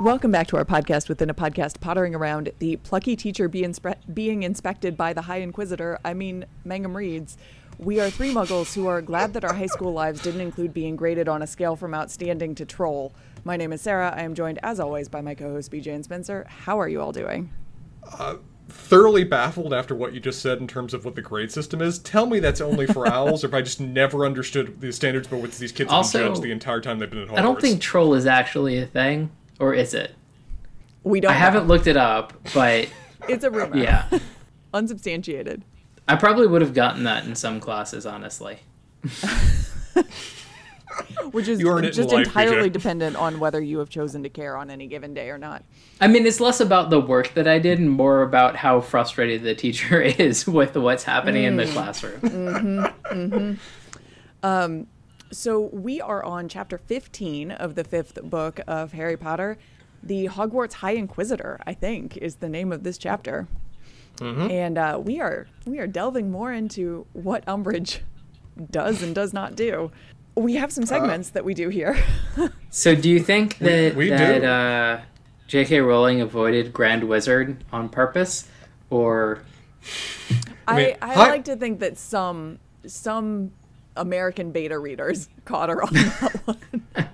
[0.00, 3.96] Welcome back to our podcast within a podcast, pottering around the plucky teacher be inspe-
[4.14, 7.36] being inspected by the High Inquisitor, I mean, Mangum Reads.
[7.78, 10.96] We are three muggles who are glad that our high school lives didn't include being
[10.96, 13.14] graded on a scale from outstanding to troll.
[13.44, 14.12] My name is Sarah.
[14.16, 16.44] I am joined, as always, by my co host BJ and Spencer.
[16.48, 17.50] How are you all doing?
[18.18, 18.36] Uh,
[18.68, 22.00] thoroughly baffled after what you just said in terms of what the grade system is.
[22.00, 25.36] Tell me that's only for owls, or if I just never understood the standards by
[25.36, 27.38] which these kids Also, have been judged the entire time they've been at Hogwarts.
[27.38, 30.16] I don't think troll is actually a thing, or is it?
[31.04, 31.30] We don't.
[31.30, 32.88] I haven't looked it up, but
[33.28, 33.76] It's a rumor.
[33.76, 34.08] yeah,
[34.74, 35.62] Unsubstantiated.
[36.08, 38.60] I probably would have gotten that in some classes, honestly.
[41.30, 42.72] Which is You earn it in just life, entirely BJ.
[42.72, 45.62] dependent on whether you have chosen to care on any given day or not.
[46.00, 49.42] I mean, it's less about the work that I did and more about how frustrated
[49.42, 51.72] the teacher is with what's happening in the mm.
[51.72, 52.20] classroom.
[52.20, 53.54] Mm-hmm, mm-hmm.
[54.42, 54.86] Um,
[55.30, 59.58] so we are on chapter 15 of the fifth book of Harry Potter.
[60.02, 63.46] The Hogwarts High Inquisitor, I think, is the name of this chapter.
[64.20, 68.00] And uh, we are we are delving more into what Umbridge
[68.70, 69.90] does and does not do.
[70.34, 71.96] We have some segments that we do here.
[72.70, 75.00] So, do you think that we that uh,
[75.46, 75.80] J.K.
[75.80, 78.46] Rowling avoided Grand Wizard on purpose,
[78.90, 79.42] or
[80.68, 83.52] I, mean, I, hi- like to think that some some
[83.96, 87.07] American beta readers caught her on that one.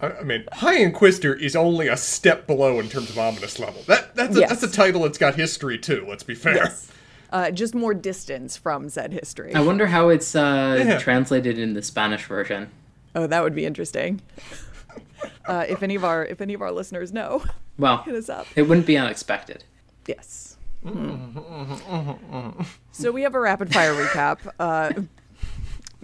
[0.00, 3.82] I, I mean, High Inquisitor is only a step below in terms of ominous level.
[3.86, 4.50] That that's a, Yes.
[4.60, 6.04] that's a title that's got history too.
[6.08, 6.54] Let's be fair.
[6.56, 6.90] yes.
[7.32, 9.54] Uh, just more distance from said history.
[9.54, 10.98] I wonder how it's uh, Yeah.
[10.98, 12.70] translated in the Spanish version.
[13.14, 14.20] Oh, that would be interesting.
[15.46, 17.42] Uh, if any of our if any of our listeners know,
[17.78, 18.46] Well, hit us up.
[18.54, 19.64] it wouldn't be unexpected.
[20.06, 20.56] Yes.
[22.92, 25.04] so we have a rapid fire recap.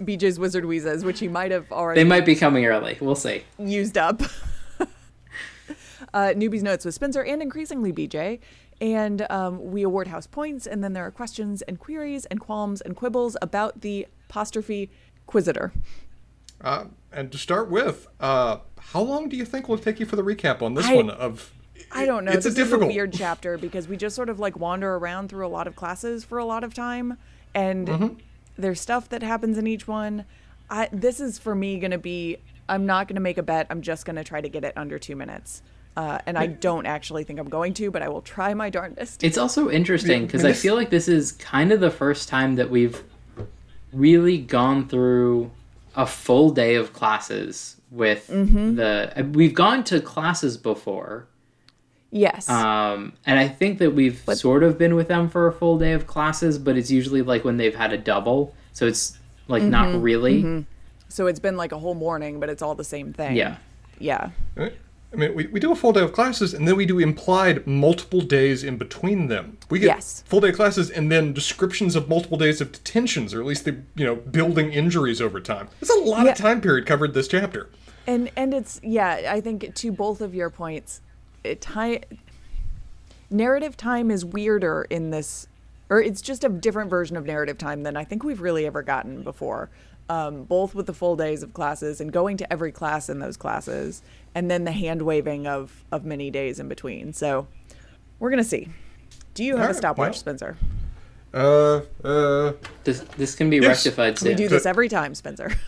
[0.01, 2.97] BJ's Wizard Wheezes, which he might have already They might be coming early.
[2.99, 3.43] We'll see.
[3.59, 4.21] used up.
[4.79, 8.39] uh, newbies notes with Spencer and increasingly BJ.
[8.81, 12.81] And um, we award house points, and then there are questions and queries and qualms
[12.81, 14.89] and quibbles about the apostrophe
[15.27, 15.71] Quisitor.
[16.59, 20.05] Uh, and to start with, uh, how long do you think will it take you
[20.05, 21.09] for the recap on this I- one?
[21.09, 21.53] Of
[21.91, 22.31] I don't know.
[22.31, 22.83] It's this a difficult.
[22.89, 25.67] is a weird chapter because we just sort of like wander around through a lot
[25.67, 27.17] of classes for a lot of time,
[27.53, 28.13] and Mm-hmm.
[28.57, 30.25] There's stuff that happens in each one.
[30.69, 32.37] I, this is for me going to be.
[32.69, 33.67] I'm not going to make a bet.
[33.69, 35.61] I'm just going to try to get it under two minutes,
[35.97, 39.23] uh, and I don't actually think I'm going to, but I will try my darndest.
[39.23, 41.91] It's also interesting because I mean, I this- feel like this is kind of the
[41.91, 43.03] first time that we've
[43.91, 45.51] really gone through
[45.95, 48.75] a full day of classes with Mm-hmm.
[48.75, 49.29] the.
[49.33, 51.27] We've gone to classes before,
[52.13, 52.47] yes.
[52.49, 55.91] um, and I think that we've sort of been with them for a full day
[55.93, 59.71] of classes, but it's usually like when they've had a double, so it's like Mm-hmm.
[59.71, 60.65] not really.
[61.09, 63.35] so it's been like a whole morning, but it's all the same thing.
[63.35, 63.57] Yeah.
[63.99, 64.29] Yeah.
[64.57, 67.67] I mean, we, we do a full day of classes, and then we do implied
[67.67, 69.57] multiple days in between them.
[69.69, 70.23] We get Yes.
[70.25, 73.77] full day classes, and then descriptions of multiple days of detentions, or at least the
[73.95, 75.67] you know building injuries over time.
[75.81, 76.31] It's a lot Yeah.
[76.31, 77.69] of time period covered this chapter.
[78.07, 81.01] And and it's yeah, I think to both of your points, it,
[81.59, 81.99] time
[83.29, 85.47] narrative time is weirder in this,
[85.89, 88.81] or it's just a different version of narrative time than I think we've really ever
[88.83, 89.69] gotten before.
[90.09, 93.37] Um, both with the full days of classes and going to every class in those
[93.37, 94.01] classes,
[94.35, 97.13] and then the hand waving of of many days in between.
[97.13, 97.47] So
[98.19, 98.67] we're gonna see.
[99.33, 100.13] Do you have a stopwatch, well.
[100.19, 100.57] Spencer?
[101.33, 103.85] Uh, uh, This this can be Yes.
[103.85, 104.29] rectified soon.
[104.29, 105.51] We do this every time, Spencer.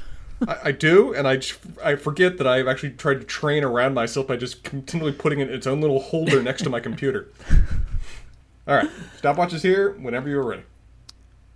[0.48, 1.42] I, I do, and I,
[1.84, 5.50] I forget that I've actually tried to train around myself by just continually putting it
[5.50, 7.30] in its own little holder next to my computer.
[8.68, 10.64] All right, stopwatch is here whenever you're ready.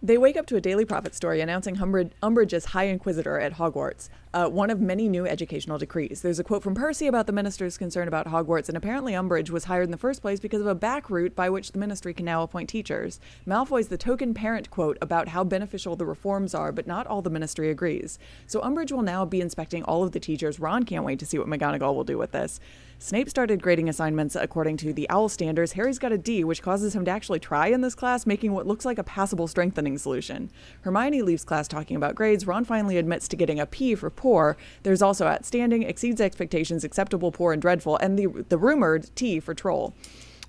[0.01, 3.55] They wake up to a Daily Prophet story announcing Umbridge, Umbridge as High Inquisitor at
[3.55, 6.21] Hogwarts, uh, one of many new educational decrees.
[6.21, 9.65] There's a quote from Percy about the minister's concern about Hogwarts, and apparently Umbridge was
[9.65, 12.25] hired in the first place because of a back route by which the ministry can
[12.25, 13.19] now appoint teachers.
[13.45, 17.29] Malfoy's the token parent quote about how beneficial the reforms are, but not all the
[17.29, 18.17] ministry agrees.
[18.47, 20.61] So Umbridge will now be inspecting all of the teachers.
[20.61, 22.61] Ron can't wait to see what McGonagall will do with this.
[23.01, 25.71] Snape started grading assignments according to the OWL standards.
[25.71, 28.67] Harry's got a D, which causes him to actually try in this class, making what
[28.67, 30.51] looks like a passable strengthening solution.
[30.81, 32.45] Hermione leaves class talking about grades.
[32.45, 34.57] Ron finally admits to getting a P for poor.
[34.83, 39.53] There's also outstanding, exceeds expectations, acceptable, poor, and dreadful, and the the rumored T for
[39.53, 39.93] troll.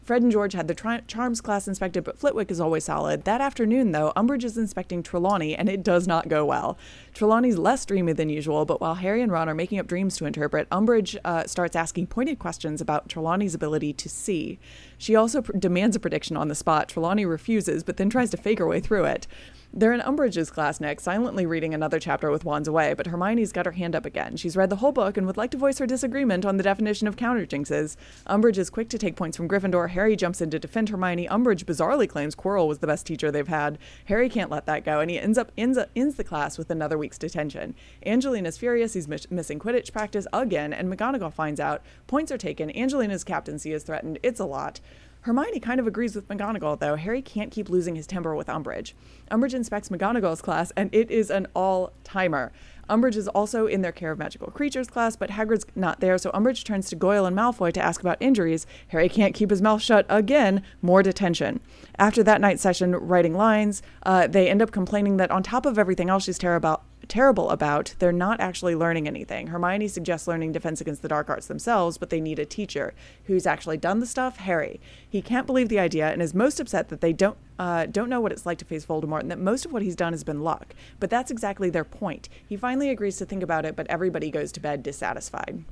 [0.02, 3.24] Fred and George had the tri- charms class inspected, but Flitwick is always solid.
[3.24, 6.76] That afternoon, though, Umbridge is inspecting Trelawney, and it does not go well.
[7.14, 10.26] Trelawney's less dreamy than usual, but while Harry and Ron are making up dreams to
[10.26, 14.58] interpret, Umbridge uh, starts asking pointed questions about Trelawney's ability to see.
[14.98, 16.88] She also pr- demands a prediction on the spot.
[16.88, 19.26] Trelawney refuses, but then tries to fake her way through it.
[19.72, 23.66] They're in Umbridge's class next, silently reading another chapter with wands away, but Hermione's got
[23.66, 24.36] her hand up again.
[24.36, 27.06] She's read the whole book and would like to voice her disagreement on the definition
[27.06, 27.94] of counter jinxes.
[28.26, 29.90] Umbridge is quick to take points from Gryffindor.
[29.90, 31.28] Harry jumps in to defend Hermione.
[31.28, 33.78] Umbridge bizarrely claims Quirrell was the best teacher they've had.
[34.06, 36.98] Harry can't let that go, and he ends up ends, ends the class with another
[37.00, 37.74] week's detention.
[38.06, 38.92] Angelina's furious.
[38.92, 41.82] He's miss- missing Quidditch practice again, and McGonagall finds out.
[42.06, 42.70] Points are taken.
[42.76, 44.20] Angelina's captaincy is threatened.
[44.22, 44.80] It's a lot.
[45.22, 46.96] Hermione kind of agrees with McGonagall, though.
[46.96, 48.94] Harry can't keep losing his temper with Umbridge.
[49.30, 52.52] Umbridge inspects McGonagall's class, and it is an all timer.
[52.88, 56.30] Umbridge is also in their Care of Magical Creatures class, but Hagrid's not there, so
[56.30, 58.66] Umbridge turns to Goyle and Malfoy to ask about injuries.
[58.88, 60.62] Harry can't keep his mouth shut again.
[60.80, 61.60] More detention.
[61.98, 65.78] After that night session, writing lines, uh, they end up complaining that on top of
[65.78, 69.48] everything else she's terrible terrible about, they're not actually learning anything.
[69.48, 72.94] Hermione suggests learning Defense Against the Dark Arts themselves, but they need a teacher
[73.24, 74.38] who's actually done the stuff.
[74.38, 74.80] Harry.
[75.08, 78.22] He can't believe the idea and is most upset that they don't uh, don't know
[78.22, 80.40] what it's like to face Voldemort and that most of what he's done has been
[80.40, 80.74] luck.
[80.98, 82.30] But that's exactly their point.
[82.48, 85.64] He finally agrees to think about it, but everybody goes to bed dissatisfied.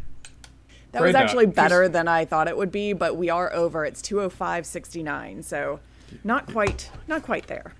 [0.92, 3.52] That was Great, uh, actually better than I thought it would be, but we are
[3.52, 3.84] over.
[3.84, 5.80] It's 205.69, so
[6.24, 7.72] not quite not quite there.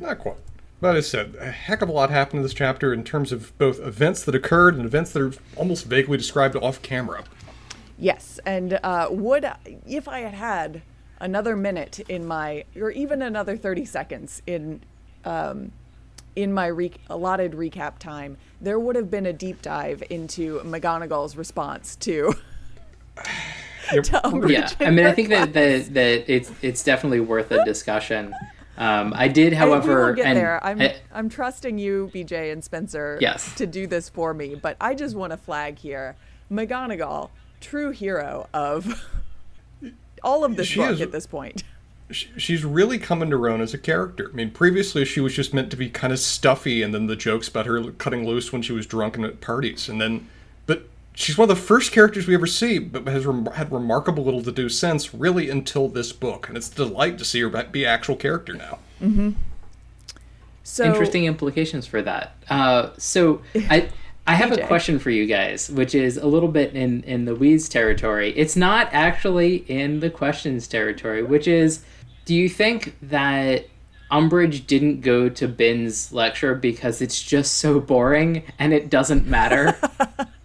[0.00, 0.36] Not quite.
[0.80, 3.32] But as I said, a heck of a lot happened in this chapter in terms
[3.32, 7.24] of both events that occurred and events that are almost vaguely described off camera.
[7.98, 9.44] Yes, and uh, would
[9.86, 10.82] if I had had
[11.18, 14.82] another minute in my, or even another thirty seconds in,
[15.24, 15.72] um,
[16.36, 21.36] in my re- allotted recap time, there would have been a deep dive into McGonagall's
[21.36, 22.34] response to.
[23.90, 27.64] To Yeah, I mean, I her think that, that that it's it's definitely worth a
[27.64, 28.34] discussion.
[28.78, 30.64] Um, I did, I- we however, will get and there.
[30.64, 33.54] I'm I- I'm trusting you, BJ and Spencer, Yes.
[33.56, 34.54] to do this for me.
[34.54, 36.14] But I just want to flag here,
[36.50, 37.30] McGonagall,
[37.60, 39.04] true hero of
[40.22, 41.64] all of this She book is- at this point.
[42.10, 44.30] Sh- She's really coming to her own as a character.
[44.32, 47.16] I mean, previously she was just meant to be kind of stuffy, and then the
[47.16, 50.26] jokes about her cutting loose when she was drunk and at parties, and then, but
[51.18, 54.42] she's one of the first characters we ever see, but has rem- had remarkable little
[54.42, 57.84] to do since, really until this book, and it's a delight to see her be
[57.84, 58.78] actual character now.
[60.62, 62.36] So interesting implications for that.
[62.48, 63.88] Uh, so I
[64.26, 67.34] I have a question for you guys, which is a little bit in in the
[67.34, 68.32] weeds territory.
[68.36, 71.82] It's not actually in the questions territory, which is,
[72.26, 73.66] do you think that
[74.12, 79.76] Umbridge didn't go to Binns' lecture because it's just so boring and it doesn't matter?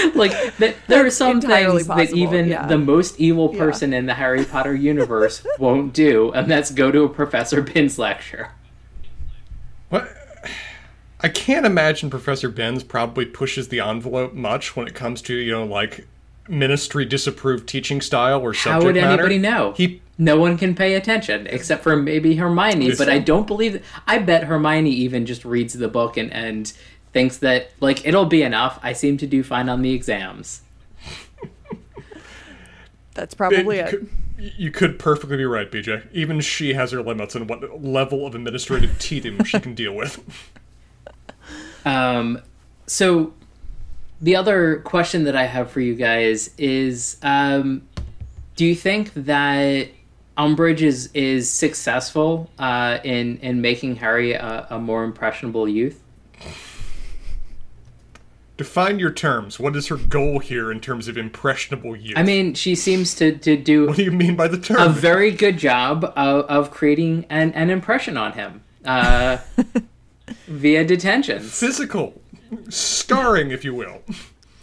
[0.14, 2.66] like that, there are some entirely things that even yeah.
[2.66, 7.04] the most evil person in the Harry Potter universe won't do, and that's go to
[7.04, 8.50] a Professor Binns' lecture.
[9.88, 10.08] What?
[11.20, 15.52] I can't imagine Professor Binns probably pushes the envelope much when it comes to, you
[15.52, 16.06] know, like
[16.48, 18.80] ministry disapproved teaching style or subject matter.
[18.80, 19.22] How would matter.
[19.22, 19.72] anybody know?
[19.72, 22.98] He no one can pay attention except for maybe Hermione, Yes.
[22.98, 26.72] but I don't believe I bet Hermione even just reads the book and and
[27.12, 28.78] thinks that like it'll be enough.
[28.82, 30.62] I seem to do fine on the exams.
[33.14, 33.90] that's probably you it.
[33.90, 36.06] could, you could perfectly be right, BJ.
[36.12, 40.22] Even she has her limits on what level of administrative tedium she can deal with.
[41.84, 42.40] Um
[42.86, 43.34] so
[44.20, 47.82] the other question that I have for you guys is um
[48.54, 49.88] do you think that
[50.36, 56.02] Umbridge is is successful uh, in in making Harry a, a more impressionable youth?
[58.62, 59.58] Define your terms.
[59.58, 62.16] What is her goal here in terms of impressionable youth?
[62.16, 64.80] I mean, she seems to to do what do you mean by the term?
[64.80, 69.38] a very good job of, of creating an, an impression on him uh,
[70.46, 71.58] via detentions.
[71.58, 72.22] Physical,
[72.68, 74.02] scarring, if you will.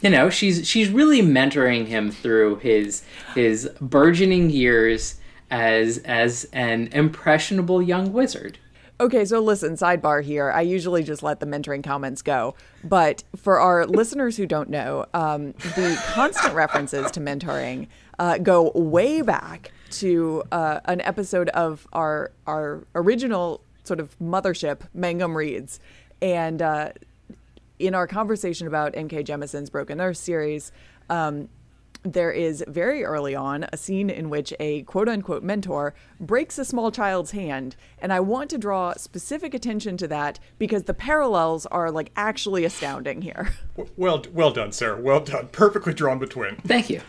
[0.01, 3.03] You know, she's she's really mentoring him through his
[3.35, 5.19] his burgeoning years
[5.51, 8.59] as as an impressionable young wizard.
[9.01, 10.51] Okay, so listen, sidebar here.
[10.51, 12.55] I usually just let the mentoring comments go.
[12.83, 17.87] But for our listeners who don't know, um, the constant references to mentoring
[18.19, 24.81] uh, go way back to uh, an episode of our our original sort of mothership,
[24.93, 25.79] Mangum Reads.
[26.21, 26.91] And uh,
[27.79, 29.23] in our conversation about N.K.
[29.23, 30.73] Jemisin's Broken Earth series,
[31.09, 31.47] um,
[32.03, 36.63] there is very early on a scene in which a quote unquote mentor breaks a
[36.65, 37.75] small child's hand.
[38.01, 42.63] And I want to draw specific attention to that because the parallels are like actually
[42.65, 43.53] astounding here.
[43.95, 44.99] Well, well done, Sarah.
[44.99, 45.47] Well done.
[45.51, 46.55] Perfectly drawn between.
[46.57, 47.01] Thank you.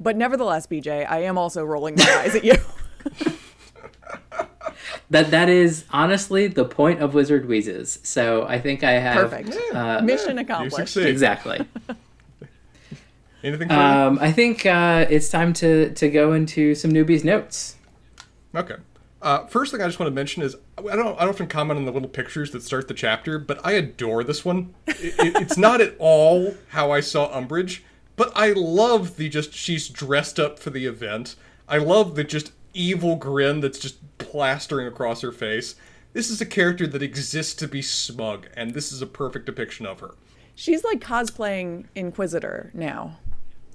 [0.00, 2.56] But nevertheless, BJ, I am also rolling my eyes at you.
[5.10, 7.98] that that is honestly the point of Wizard Wheezes.
[8.02, 9.56] So I think I have Perfect.
[9.74, 10.92] Uh, Mission You accomplished.
[10.92, 11.06] succeed.
[11.08, 11.66] exactly.
[13.42, 13.80] Anything for you?
[13.80, 17.76] Um, I think uh, it's time to to go into some newbies notes.
[18.54, 18.76] Okay.
[19.20, 21.78] Uh, first thing I just want to mention is I don't I don't often comment
[21.78, 24.74] on the little pictures that start the chapter, but I adore this one.
[24.86, 27.80] It, it, it's not at all how I saw Umbridge,
[28.16, 31.36] but I love the just she's dressed up for the event.
[31.68, 35.76] I love the just evil grin that's just plastering across her face.
[36.12, 39.86] This is a character that exists to be smug, and this is a perfect depiction
[39.86, 40.14] of her.
[40.54, 43.18] She's like cosplaying Inquisitor now.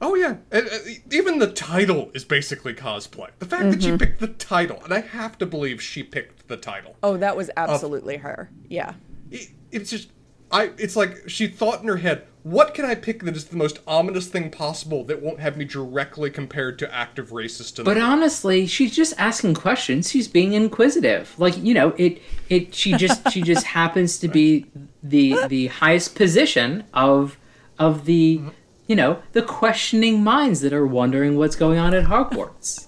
[0.01, 0.77] Oh yeah, and, uh,
[1.11, 3.29] even the title is basically cosplay.
[3.39, 6.57] The fact that she picked the title, and I have to believe she picked the
[6.57, 6.95] title.
[7.01, 8.51] Oh, that was absolutely her.
[8.69, 8.93] Yeah.
[9.31, 10.09] it, it's just
[10.51, 13.57] I it's like she thought in her head, what can I pick that is the
[13.57, 17.83] most ominous thing possible that won't have me directly compared to active racist?
[17.83, 20.09] But honestly, she's just asking questions.
[20.09, 21.37] She's being inquisitive.
[21.37, 24.65] Like you know, it it she just she just happens to be
[25.03, 27.37] the the highest position of
[27.77, 28.41] of the
[28.87, 32.87] you know the questioning minds that are wondering what's going on at Hogwarts.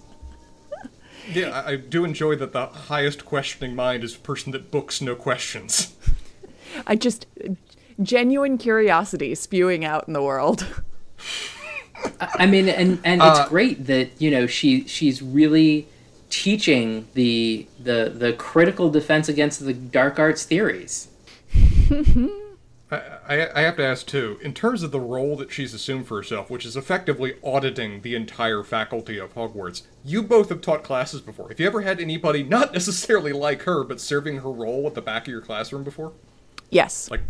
[1.32, 5.02] yeah, I, I do enjoy that the highest questioning mind is a person that books
[5.02, 5.96] no questions.
[6.88, 7.26] I just
[8.02, 10.66] genuine curiosity spewing out in the world.
[12.22, 15.88] I mean, and and it's uh, great that you know she she's really
[16.30, 21.10] teaching the the the critical defense against the dark arts theories.
[22.92, 26.08] I, I, I have to ask too, in terms of the role that she's assumed
[26.08, 30.84] for herself, which is effectively auditing the entire faculty of Hogwarts, you both have taught
[30.84, 31.50] classes before.
[31.50, 35.02] Have you ever had anybody, not necessarily like her, but serving her role at the
[35.02, 36.14] back of your classroom before?
[36.70, 37.10] Yes.
[37.10, 37.22] Like,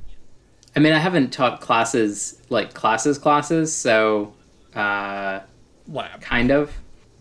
[0.76, 4.34] I mean, I haven't taught classes like classes classes, so
[4.76, 5.40] uh,
[5.88, 6.22] lab.
[6.22, 6.72] kind of,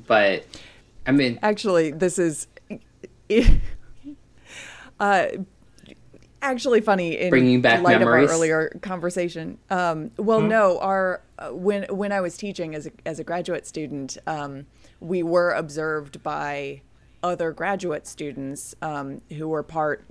[0.07, 0.45] but
[1.07, 2.47] I mean, Actually, this is
[5.01, 5.27] uh,
[6.43, 8.25] actually funny in Bringing back light memories?
[8.25, 9.59] of our earlier conversation.
[9.71, 13.67] Um, well, no, our uh, when when I was teaching as a, as a graduate
[13.67, 14.67] student, um,
[15.01, 16.83] we were observed by
[17.23, 20.05] other graduate students um, who were part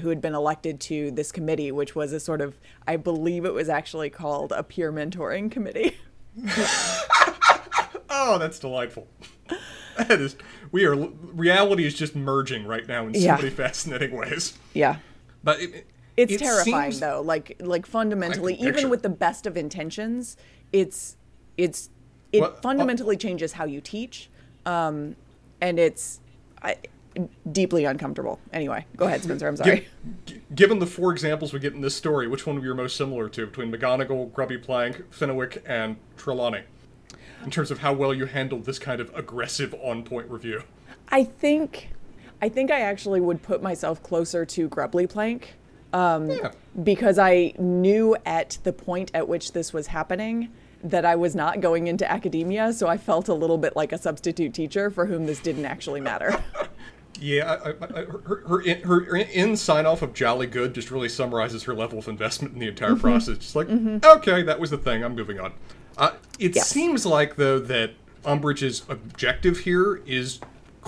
[0.00, 3.54] who had been elected to this committee, which was a sort of I believe it
[3.54, 5.96] was actually called a peer mentoring committee.
[8.10, 9.06] Oh, that's delightful.
[9.96, 10.36] That is,
[10.72, 13.36] we are reality is just merging right now in so Yeah.
[13.36, 14.58] many fascinating ways.
[14.74, 14.96] yeah.
[15.48, 15.86] But it,
[16.16, 17.22] It's it terrifying seems- though.
[17.22, 20.36] Like like fundamentally, even with the best of intentions,
[20.72, 21.16] it's
[21.56, 21.90] it's
[22.32, 24.28] it Well, fundamentally changes how you teach,
[24.66, 25.16] um,
[25.60, 26.20] and it's
[26.60, 26.76] I,
[27.50, 28.38] deeply uncomfortable.
[28.52, 29.48] Anyway, go ahead, Spencer.
[29.48, 29.88] I'm sorry.
[30.26, 32.74] Gi- gi- given the four examples we get in this story, which one were you
[32.74, 36.62] most similar to between McGonagall, Grubbly Plank, Flitwick, and Trelawney?
[37.44, 40.64] In terms of how well you handled this kind of aggressive on-point review.
[41.08, 41.90] I think
[42.40, 45.54] I think I actually would put myself closer to Grubbly Plank.
[45.92, 46.50] Um, Yeah.
[46.82, 50.50] because I knew at the point at which this was happening
[50.84, 53.98] that I was not going into academia, so I felt a little bit like a
[53.98, 56.42] substitute teacher for whom this didn't actually matter.
[57.20, 60.92] Yeah, I, I, I, her her in, her in sign off of jolly good just
[60.92, 63.00] really summarizes her level of investment in the entire Mm-hmm.
[63.00, 63.38] process.
[63.38, 65.02] Just like, okay, that was the thing.
[65.02, 65.52] I'm moving on.
[65.96, 66.68] Uh, it Yes.
[66.68, 70.38] seems like though that Umbridge's objective here is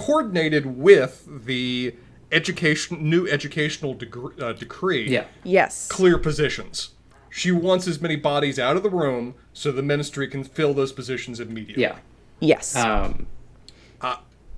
[0.00, 1.95] coordinated with the
[2.33, 5.09] education new educational degre- uh, decree.
[5.09, 5.88] yeah, yes.
[5.88, 6.90] clear positions.
[7.28, 10.92] She wants as many bodies out of the room so the ministry can fill those
[10.92, 11.83] positions immediately.
[11.85, 11.99] yeah.
[12.40, 12.75] Yes.
[12.76, 13.26] Um,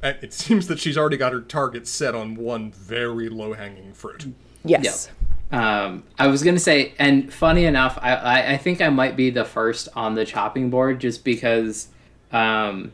[0.04, 3.92] And it seems that she's already got her target set on one very low hanging
[3.92, 4.34] fruit.
[4.64, 5.08] yes.
[5.52, 9.30] Um, I was gonna say, and funny enough, I, I, I think I might be
[9.30, 11.88] the first on the chopping board just because
[12.32, 12.92] um,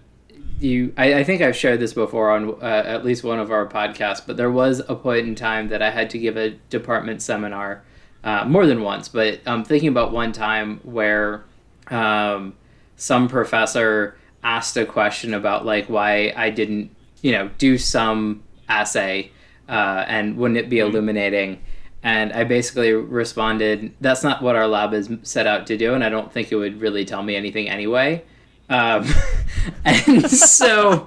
[0.62, 0.92] you.
[0.96, 4.22] I, I think I've shared this before on uh, at least one of our podcasts,
[4.26, 7.82] but there was a point in time that I had to give a department seminar
[8.24, 9.08] uh, more than once.
[9.08, 11.44] But I'm thinking about one time where
[11.88, 12.54] um,
[12.96, 19.32] some professor asked a question about like why I didn't, you know, do some assay
[19.68, 21.62] uh, and wouldn't it be illuminating?
[22.02, 26.04] And I basically responded, "That's not what our lab is set out to do, and
[26.04, 28.24] I don't think it would really tell me anything anyway."
[28.70, 29.06] Um,
[29.84, 31.06] and so,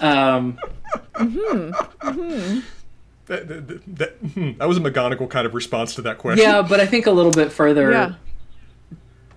[0.00, 0.58] um,
[3.26, 6.44] That, that, that, hmm, that was a McGonagall kind of response to that question.
[6.48, 8.12] yeah, but I think a little bit further Yeah.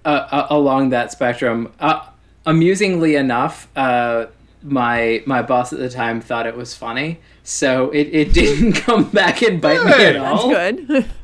[0.05, 1.73] uh, uh, along that spectrum.
[1.79, 2.05] Uh,
[2.45, 4.27] amusingly enough, uh,
[4.61, 9.09] my my boss at the time thought it was funny, so it, it didn't come
[9.09, 10.49] back and bite me Hey, at that's all.
[10.49, 11.05] Good.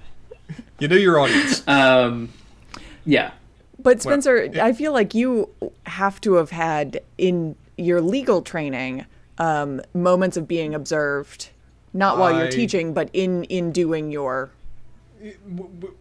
[0.80, 1.66] You know your audience.
[1.70, 2.30] Um,
[3.06, 3.32] yeah,
[3.86, 4.66] But Spencer, yeah.
[4.66, 5.50] I feel like you
[5.86, 9.06] have to have had in your legal training
[9.38, 11.50] um, moments of being observed,
[11.94, 14.50] not while you're teaching, but in in doing your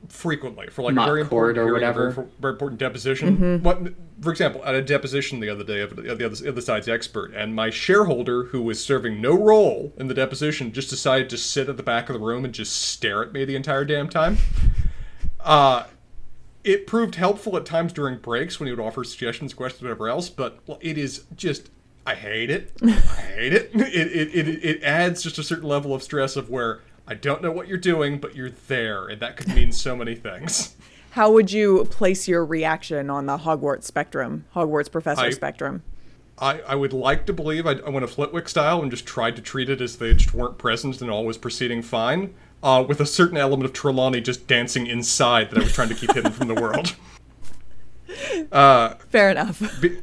[0.08, 2.10] frequently for like a very important or whatever.
[2.10, 3.36] very, very important deposition.
[3.36, 3.62] Mm-hmm.
[3.62, 6.88] What, for example, at a deposition the other day of the other, the other side's
[6.88, 11.36] expert, and my shareholder, who was serving no role in the deposition, just decided to
[11.36, 14.08] sit at the back of the room and just stare at me the entire damn
[14.08, 14.38] time.
[15.40, 15.84] Uh,
[16.64, 20.28] it proved helpful at times during breaks when he would offer suggestions, questions, whatever else.
[20.30, 21.70] But it is just.
[22.06, 22.72] I hate it.
[22.82, 23.70] I hate it.
[23.74, 24.64] It, it, it.
[24.64, 27.78] it adds just a certain level of stress of where I don't know what you're
[27.78, 30.76] doing, but you're there, and that could mean so many things.
[31.10, 35.82] How would you place your reaction on the Hogwarts spectrum, Hogwarts professor I- spectrum?
[36.38, 39.36] I, I would like to believe I, I went a Flitwick style and just tried
[39.36, 42.98] to treat it as they just weren't present and all was proceeding fine, uh, with
[43.00, 46.32] a certain element of Trelawney just dancing inside that I was trying to keep hidden
[46.32, 46.96] from the world.
[49.10, 49.62] Fair enough.
[49.80, 49.98] B-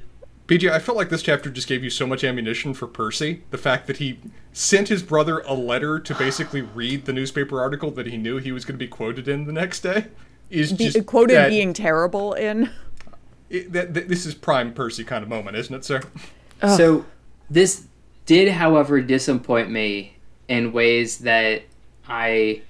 [0.47, 3.43] BJ, I felt like this chapter just gave you so much ammunition for Percy.
[3.51, 4.19] The fact that he
[4.53, 8.51] sent his brother a letter to basically read the newspaper article that he knew he
[8.51, 10.05] was going to be quoted in the next day
[10.49, 12.69] is Be, just quoted that- being terrible in.
[13.49, 16.01] it- that, that- this is prime Percy kind of moment, isn't it, sir?
[16.77, 17.05] So
[17.49, 17.87] this
[18.27, 21.63] did, however, disappoint me in ways that
[22.11, 22.61] I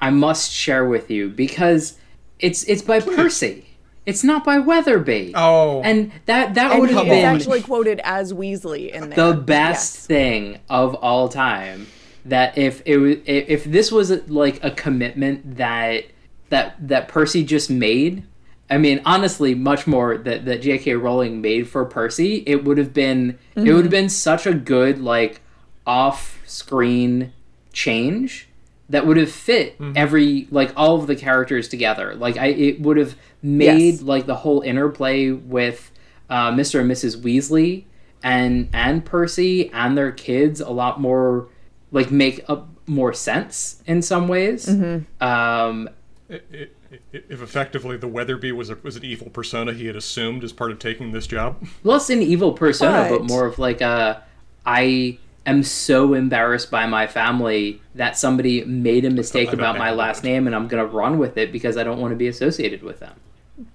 [0.00, 1.98] I must share with you because
[2.38, 3.66] it's it's by Percy.
[4.06, 5.32] It's not by Weatherby.
[5.34, 5.82] Oh.
[5.82, 9.32] And that that would have been actually quoted as Weasley in there.
[9.32, 10.06] the best Yes.
[10.06, 11.86] thing of all time.
[12.24, 16.04] That if it was if if this was like a commitment that
[16.48, 18.24] that that Percy just made,
[18.70, 20.94] I mean, honestly, much more that that J.K.
[20.94, 23.82] Rowling made for Percy, it would have been it would mm-hmm.
[23.82, 25.40] have been such a good like
[25.86, 27.32] off-screen
[27.80, 28.48] change
[28.88, 32.14] that would have fit every like all of the characters together.
[32.14, 34.02] Like I, it would have made Yes.
[34.02, 35.90] like the whole interplay with
[36.30, 36.80] uh, Mr.
[36.80, 37.20] and Mrs.
[37.20, 37.84] Weasley
[38.22, 41.48] and and Percy and their kids a lot more
[41.92, 44.68] like make up more sense in some ways.
[44.68, 46.68] Um, I- I-
[47.12, 50.70] if effectively the Weatherby was a, was an evil persona he had assumed as part
[50.70, 51.56] of taking this job.
[51.84, 54.22] less an evil persona, but But- more of like a
[54.64, 60.24] I am so embarrassed by my family that somebody made a mistake about my last
[60.24, 63.00] name and I'm gonna run with it because I don't want to be associated with
[63.00, 63.14] them.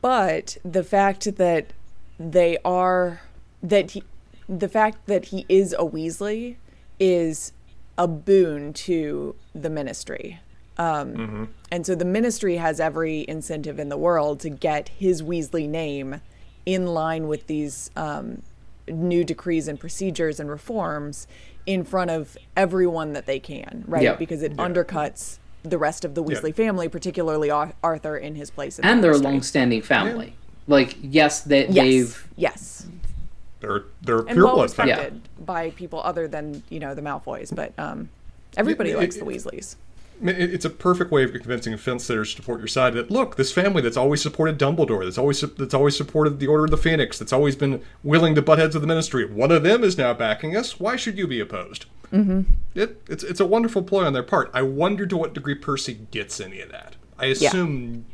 [0.02, 1.74] But the fact that
[2.20, 3.22] they are
[3.64, 4.04] that he,
[4.48, 6.58] the fact that he is a Weasley
[7.00, 7.54] is
[7.98, 10.40] a boon to the ministry.
[10.78, 15.70] Um, And so the ministry has every incentive in the world to get his Weasley
[15.70, 16.22] name
[16.66, 18.42] in line with these um,
[18.88, 21.28] new decrees and procedures and reforms
[21.66, 24.04] in front of everyone that they can, right?
[24.04, 24.16] Yeah.
[24.16, 28.80] Because it undercuts the rest of the Weasley family, particularly Ar- Arthur in his place
[28.80, 29.32] in And they're a ministry.
[29.32, 30.34] long-standing family.
[30.68, 31.76] Like yes, they, Yes.
[31.76, 32.88] they've Yes.
[33.60, 34.94] They're they're pure well blood family.
[34.94, 38.10] respected by people other than, you know, the Malfoys, but um
[38.58, 39.76] everybody It- likes it- the Weasleys.
[40.22, 42.94] I mean, it- It's a perfect way of convincing fence sitters to support your side.
[42.94, 46.66] That look, this family that's always supported Dumbledore, that's always that's always supported the Order
[46.66, 49.26] of the Phoenix, that's always been willing to butt heads with the Ministry.
[49.26, 50.80] One of them is now backing us.
[50.80, 51.86] Why should you be opposed?
[52.14, 52.42] Mm-hmm.
[52.76, 54.52] It, it's it's a wonderful ploy on their part.
[54.54, 56.96] I wonder to what degree Percy gets any of that.
[57.18, 58.06] I assume,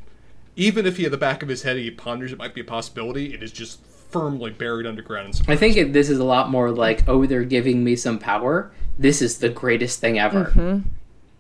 [0.55, 2.65] even if he at the back of his head he ponders it might be a
[2.65, 3.79] possibility, it is just
[4.11, 5.35] firmly buried underground.
[5.45, 8.19] In I think it, this is a lot more like, oh, they're giving me some
[8.19, 8.71] power.
[8.97, 10.83] This is the greatest thing ever.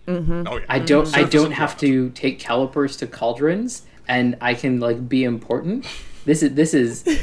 [0.07, 1.15] Oh yeah, I don't.
[1.17, 5.85] I don't have to take calipers to cauldrons, and I can like be important.
[6.25, 7.03] This is this is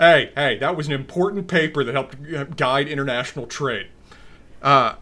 [0.00, 3.86] Hey, hey, that was an important paper that helped uh, guide international trade.
[4.60, 4.94] Uh,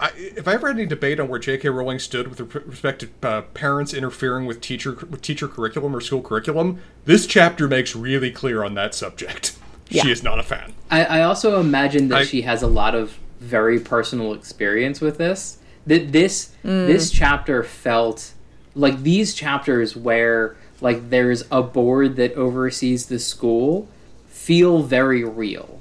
[0.00, 1.68] I, if I ever had any debate on where J.K.
[1.68, 6.20] Rowling stood with respect to uh, parents interfering with teacher with teacher curriculum or school
[6.22, 9.56] curriculum, this chapter makes really clear on that subject.
[9.92, 10.04] Yeah.
[10.04, 10.72] She is not a fan.
[10.88, 15.18] I, I also imagine that I- she has a lot of very personal experience with
[15.18, 15.58] this.
[15.86, 16.86] That this mm.
[16.86, 18.32] this chapter felt
[18.74, 23.88] like these chapters where like there's a board that oversees the school
[24.28, 25.80] feel very real.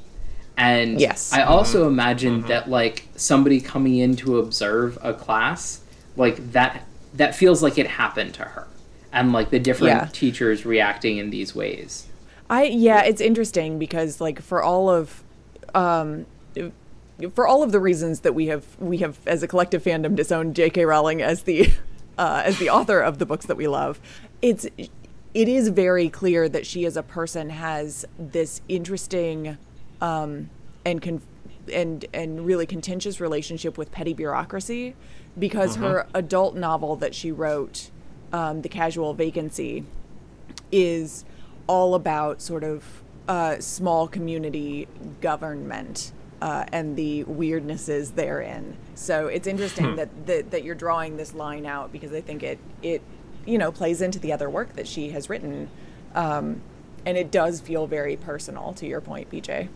[0.58, 1.32] And Yes.
[1.32, 1.94] I also mm-hmm.
[1.94, 2.48] imagine mm-hmm.
[2.50, 5.82] that like somebody coming in to observe a class,
[6.18, 8.68] like that that feels like it happened to her.
[9.12, 10.10] And like the different Yeah.
[10.12, 12.08] teachers reacting in these ways.
[12.50, 15.24] I yeah, it's interesting because like for all of
[15.74, 16.26] um
[17.34, 20.56] for all of the reasons that we have we have as a collective fandom disowned
[20.56, 20.86] J.K.
[20.86, 21.72] Rowling as the
[22.18, 24.00] uh, as the author of the books that we love,
[24.42, 24.66] it's
[25.34, 29.58] it is very clear that she as a person has this interesting
[30.02, 30.50] um,
[30.86, 31.22] and con-
[31.72, 34.96] and and really contentious relationship with petty bureaucracy
[35.38, 37.92] because her adult novel that she wrote,
[38.34, 39.86] um, The Casual Vacancy,
[40.72, 41.24] is
[41.68, 44.88] all about sort of uh, small community
[45.22, 48.76] government uh, and the weirdnesses therein.
[48.96, 52.60] So it's interesting that, that that you're drawing this line out because I think it
[52.82, 53.02] it
[53.46, 55.70] you know plays into the other work that she has written,
[56.16, 56.62] um,
[57.06, 58.74] and it does feel very personal.
[58.74, 59.68] To your point, BJ.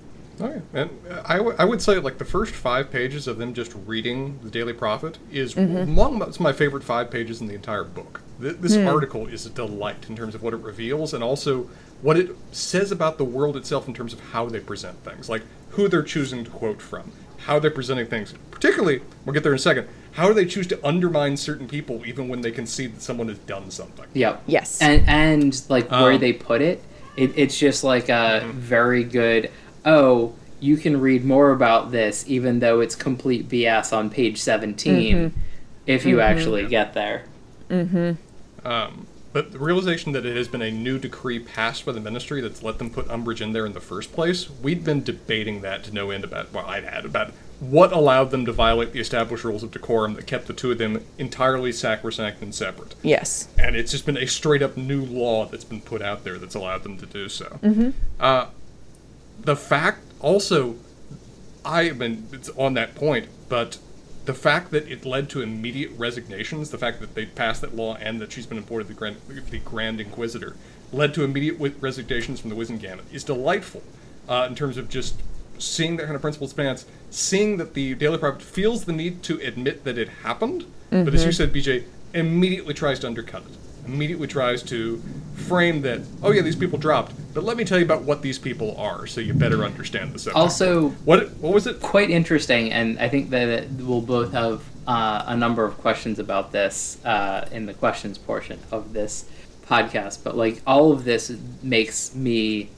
[0.41, 0.61] Okay.
[0.73, 0.89] And
[1.25, 4.49] I, w- I would say like the first five pages of them just reading the
[4.49, 8.21] Daily Prophet is among my, it's my favorite five pages in the entire book.
[8.41, 11.69] Th- this article is a delight in terms of what it reveals and also
[12.01, 15.43] what it says about the world itself in terms of how they present things, like
[15.73, 18.33] who they're choosing to quote from, how they're presenting things.
[18.51, 19.87] Particularly, we'll get there in a second.
[20.13, 23.27] How do they choose to undermine certain people even when they can see that someone
[23.29, 24.05] has done something?
[24.13, 24.43] Yep.
[24.47, 24.79] Yes.
[24.81, 26.83] And and like where Um, they put it,
[27.17, 29.49] it, it's just like a very good.
[29.85, 35.33] Oh, you can read more about this, even though it's complete BS on page 17
[35.87, 37.23] if you actually get there.
[38.63, 42.39] Um, but the realization that it has been a new decree passed by the ministry
[42.39, 45.83] that's let them put Umbridge in there in the first place, we'd been debating that
[45.85, 49.43] to no end about, well, I'd had, about what allowed them to violate the established
[49.43, 52.93] rules of decorum that kept the two of them entirely sacrosanct and separate.
[53.01, 53.47] yes.
[53.57, 56.55] And it's just been a straight up new law that's been put out there that's
[56.55, 57.93] allowed them to do so.
[58.19, 58.47] Uh,
[59.39, 60.75] the fact also,
[61.65, 63.77] I mean, it's on that point, but
[64.25, 67.95] the fact that it led to immediate resignations, the fact that they passed that law
[67.95, 69.17] and that she's been appointed the Grand,
[69.49, 70.55] the Grand Inquisitor,
[70.91, 73.81] led to immediate resignations from the Wizengamot is delightful
[74.29, 75.21] uh, in terms of just
[75.57, 79.39] seeing that kind of principle stance, seeing that the Daily Prophet feels the need to
[79.39, 80.65] admit that it happened,
[81.05, 81.83] but as you said, BJ,
[82.13, 83.57] immediately tries to undercut it.
[83.85, 85.01] Immediately tries to
[85.35, 88.39] frame that, oh yeah, these people dropped, but let me tell you about what these
[88.39, 90.37] people are so you better understand the subject.
[90.37, 91.81] Also, what what was it?
[91.81, 96.51] quite interesting, and I think that we'll both have uh, a number of questions about
[96.51, 99.25] this uh, in the questions portion of this
[99.65, 100.23] podcast.
[100.23, 102.69] But like all of this makes me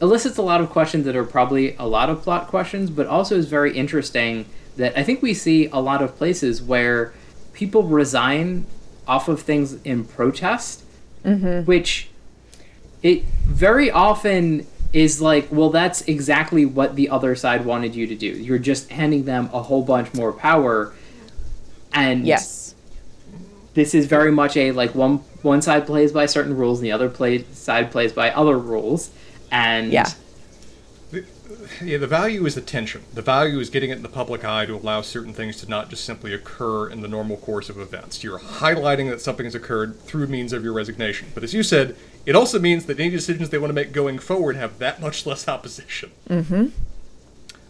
[0.00, 3.36] elicits a lot of questions that are probably a lot of plot questions, but also
[3.36, 7.12] is very interesting that I think we see a lot of places where
[7.52, 8.66] people resign
[9.08, 10.84] off of things in protest,
[11.24, 11.64] mm-hmm.
[11.64, 12.08] which
[13.02, 18.14] it very often is like, well, that's exactly what the other side wanted you to
[18.14, 18.26] do.
[18.26, 20.94] You're just handing them a whole bunch more power,
[21.92, 22.74] and Yes.
[23.74, 26.92] this is very much a like one one side plays by certain rules and the
[26.92, 29.10] other play, side plays by other rules,
[29.50, 30.06] and Yeah.
[31.82, 33.02] Yeah, the value is attention.
[33.14, 35.90] The value is getting it in the public eye to allow certain things to not
[35.90, 38.22] just simply occur in the normal course of events.
[38.22, 41.28] You're highlighting that something has occurred through means of your resignation.
[41.34, 44.18] But as you said, it also means that any decisions they want to make going
[44.18, 46.10] forward have that much less opposition.
[46.28, 46.66] Mm-hmm.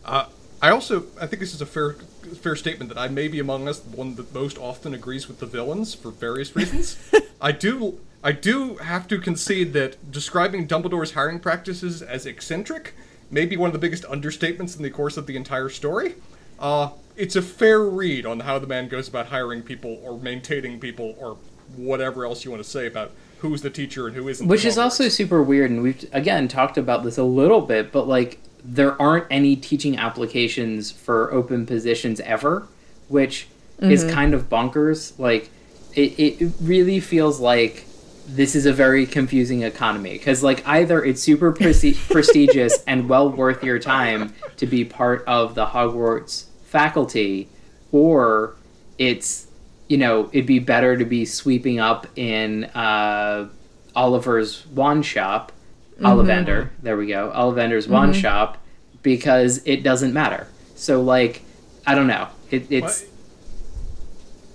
[0.04, 0.26] Uh,
[0.60, 3.68] I also, I think this is a fair, fair statement that I may be among
[3.68, 6.98] us the one that most often agrees with the villains for various reasons.
[7.40, 12.94] I do, I do have to concede that describing Dumbledore's hiring practices as eccentric
[13.30, 16.14] may be one of the biggest understatements in the course of the entire story.
[16.58, 20.80] Uh, it's a fair read on how the man goes about hiring people or maintaining
[20.80, 21.36] people or
[21.76, 23.10] whatever else you want to say about
[23.40, 24.48] who's the teacher and who isn't.
[24.48, 28.08] which is also super weird and we've again talked about this a little bit but
[28.08, 32.66] like there aren't any teaching applications for open positions ever
[33.08, 33.46] which
[33.80, 35.50] is kind of bonkers like
[35.94, 37.84] it, it really feels like
[38.28, 40.12] this is a very confusing economy.
[40.12, 45.24] Because like either it's super presti- prestigious and well worth your time to be part
[45.26, 47.48] of the hogwarts faculty
[47.92, 48.54] or
[48.98, 49.46] it's
[49.88, 53.48] you know it'd be better to be sweeping up in uh,
[53.96, 55.52] oliver's wand shop.
[56.00, 58.58] Ollivander there we go ollivander's wand shop
[59.02, 60.46] because it doesn't matter.
[60.76, 61.42] So like
[61.86, 62.28] i don't know.
[62.50, 63.04] It, it's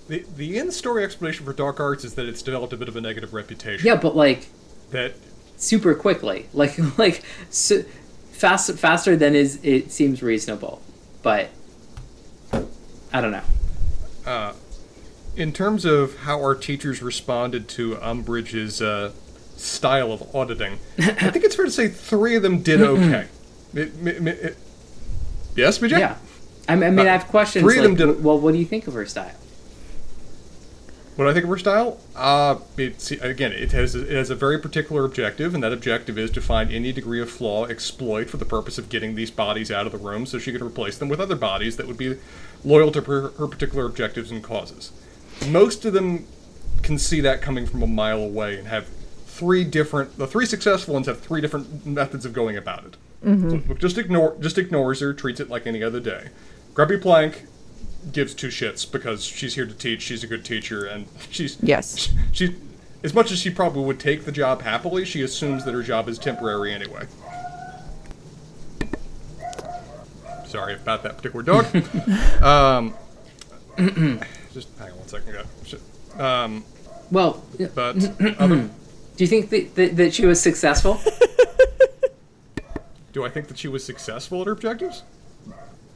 [0.08, 3.00] The, the in-story explanation for Dark Arts is that it's developed a bit of a
[3.00, 3.86] negative reputation.
[3.86, 4.46] yeah but like
[4.90, 5.14] That
[5.56, 7.82] super quickly like like so,
[8.32, 10.82] fast faster than is it seems reasonable
[11.22, 11.48] but
[13.12, 14.52] i don't know
[15.36, 19.10] in terms of how our teachers responded to Umbridge's uh,
[19.56, 23.26] style of auditing, I think it's fair to say three of them did okay.
[23.74, 24.56] It- it- it-
[25.56, 25.98] yes, BJ?
[25.98, 26.16] yeah
[26.68, 28.58] i mean, I, mean, I have questions three of them like, did- well what do
[28.58, 29.34] you think of her style
[31.16, 32.00] What do I think of her style?
[32.16, 36.30] Uh, it's, again, it has, it has a very particular objective, and that objective is
[36.32, 39.86] to find any degree of flaw, exploit for the purpose of getting these bodies out
[39.86, 42.18] of the room so she could replace them with other bodies that would be
[42.64, 44.90] loyal to her, her particular objectives and causes.
[45.48, 46.26] Most of them
[46.82, 48.88] can see that coming from a mile away and have
[49.26, 50.18] three different.
[50.18, 52.96] The three successful ones have three different methods of going about it.
[53.68, 56.28] So just ignore, just ignores her, treats it like any other day.
[56.74, 57.46] Grubbly Plank
[58.12, 60.02] gives two shits because she's here to teach.
[60.02, 62.12] She's a good teacher, and she's Yes.
[62.32, 62.56] She,
[63.02, 66.08] as much as she probably would take the job happily, she assumes that her job
[66.08, 67.06] is temporary anyway.
[70.46, 71.66] Sorry about that particular dog.
[72.42, 72.94] um,
[74.52, 75.32] just hang on one second.
[75.34, 76.20] guys.
[76.20, 76.64] Um,
[77.10, 77.42] Well,
[77.74, 77.96] but
[78.38, 78.70] other,
[79.16, 81.00] do you think that, that, that she was successful?
[83.12, 85.02] do I think that she was successful at her objectives?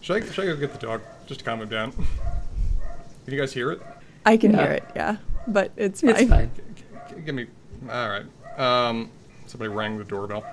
[0.01, 1.93] Should I, should I go get the dog just to calm him down?
[1.93, 3.83] Can you guys hear it?
[4.25, 4.63] I can Yeah.
[4.63, 6.11] hear it, yeah, but it's fine.
[6.11, 6.51] it's fine.
[7.11, 7.47] G- Give me.
[7.91, 8.25] All right.
[8.59, 9.11] Um,
[9.47, 10.45] somebody rang the doorbell.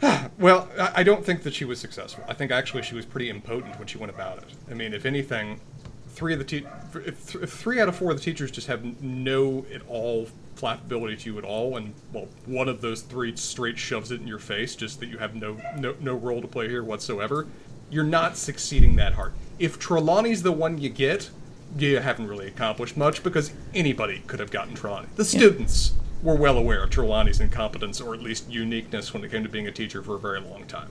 [0.38, 2.24] well, I I don't think that she was successful.
[2.28, 4.44] I think actually she was pretty impotent when she went about it.
[4.70, 5.60] I mean, if anything,
[6.08, 6.66] three of the te-
[7.06, 10.28] if, th- if three out of four of the teachers just have no at all
[10.56, 14.26] flappability to you at all, and well, one of those three straight shoves it in
[14.26, 17.46] your face, just that you have no no no role to play here whatsoever.
[17.90, 19.32] You're not succeeding that hard.
[19.58, 21.30] If Trelawney's the one you get,
[21.76, 25.08] you haven't really accomplished much because anybody could have gotten Trelawney.
[25.16, 29.42] The students were well aware of Trelawney's incompetence or at least uniqueness when it came
[29.42, 30.88] to being a teacher for a very long time.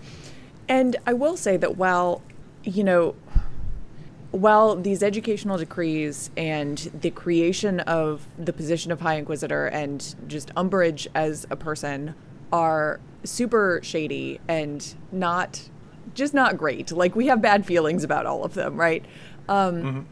[0.68, 2.22] And I will say that while,
[2.64, 3.16] you know,
[4.32, 10.54] while these educational decrees and the creation of the position of High Inquisitor and just
[10.56, 12.14] Umbridge as a person
[12.52, 15.70] are super shady and not
[16.14, 16.92] just not great.
[16.92, 19.04] Like we have bad feelings about all of them, right?
[19.48, 20.06] Um,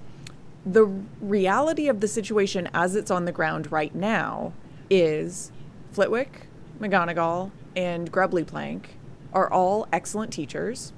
[0.66, 0.86] The
[1.22, 4.52] reality of the situation as it's on the ground right now
[4.90, 5.52] is
[5.92, 6.48] Flitwick,
[6.82, 8.98] McGonagall, and Grubbly Plank
[9.34, 10.92] are all excellent teachers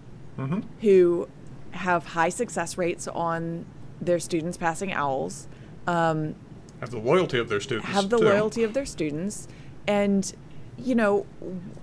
[0.82, 1.28] who
[1.72, 3.66] have high success rates on
[4.02, 5.48] their students passing owls,
[5.86, 6.34] um,
[6.80, 7.90] Have the loyalty of their students.
[7.90, 8.24] have the too.
[8.24, 9.48] loyalty of their students,
[9.86, 10.34] and
[10.80, 11.26] you know,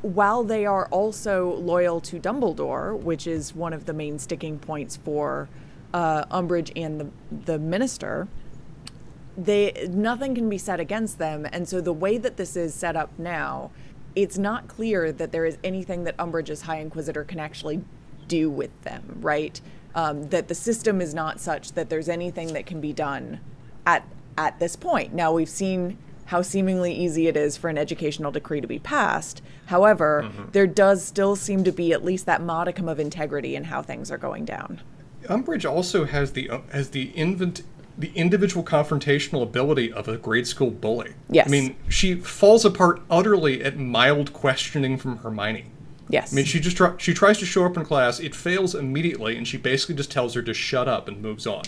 [0.02, 4.96] while they are also loyal to Dumbledore, which is one of the main sticking points
[4.96, 5.48] for
[5.94, 7.10] uh, Umbridge and the
[7.44, 8.28] the minister,
[9.36, 12.96] they nothing can be said against them, and so the way that this is set
[12.96, 13.70] up now,
[14.14, 17.82] it's not clear that there is anything that Umbridge's High Inquisitor can actually
[18.28, 19.60] do with them, right?
[19.94, 23.40] Um, that the system is not such that there's anything that can be done
[23.86, 24.06] at
[24.36, 25.14] at this point.
[25.14, 29.42] Now we've seen how seemingly easy it is for an educational decree to be passed.
[29.66, 33.82] However, there does still seem to be at least that modicum of integrity in how
[33.82, 34.80] things are going down.
[35.24, 37.62] Umbridge also has the uh, has the invent
[37.98, 41.14] the individual confrontational ability of a grade school bully.
[41.30, 41.46] Yes.
[41.46, 45.64] I mean, she falls apart utterly at mild questioning from Hermione.
[46.08, 46.32] Yes.
[46.32, 49.36] I mean, she just try, she tries to show up in class, it fails immediately,
[49.36, 51.62] and she basically just tells her to shut up and moves on.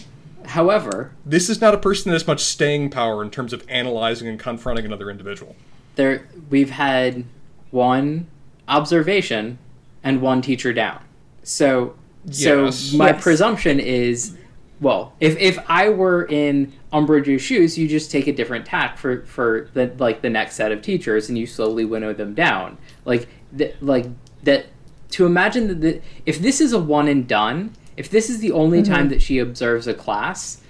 [0.49, 4.29] However, This is not a person that has much staying power in terms of analyzing
[4.29, 5.55] and confronting another individual.
[5.97, 7.25] there we've had
[7.71, 8.27] one
[8.69, 9.59] observation
[10.05, 11.01] and one teacher down.
[11.43, 11.95] So
[12.31, 12.65] so
[12.97, 13.23] my Yes.
[13.23, 14.37] presumption is
[14.81, 19.23] well, if if I were in Umbridge's shoes, you just take a different tack for
[19.27, 22.79] for the like the next set of teachers and you slowly winnow them down.
[23.05, 24.07] Like th- like
[24.45, 24.67] that
[25.11, 28.53] to imagine that the, if this is a one and done, if this is the
[28.53, 29.09] only time mm-hmm.
[29.09, 30.61] that she observes a class,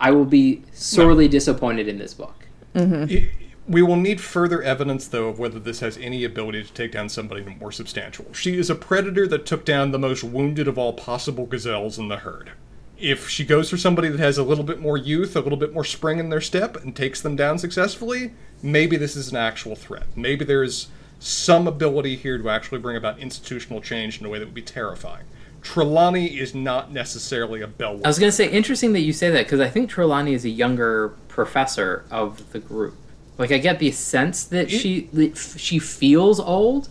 [0.00, 2.46] I will be sorely disappointed in this book.
[2.74, 3.04] Mm-hmm.
[3.10, 3.30] I-
[3.66, 7.08] We will need further evidence, though, of whether this has any ability to take down
[7.08, 8.26] somebody more substantial.
[8.34, 12.08] She is a predator that took down the most wounded of all possible gazelles in
[12.08, 12.50] the herd.
[12.98, 15.72] If she goes for somebody that has a little bit more youth, a little bit
[15.72, 19.76] more spring in their step, and takes them down successfully, maybe this is an actual
[19.76, 20.08] threat.
[20.14, 24.38] Maybe there is some ability here to actually bring about institutional change in a way
[24.38, 25.24] that would be terrifying.
[25.64, 28.04] Trelawney is not necessarily a bellwether.
[28.06, 30.44] I was going to say, interesting that you say that because I think Trelawney is
[30.44, 32.94] a younger professor of the group.
[33.38, 36.88] Like, I get the sense that It- she that she feels old,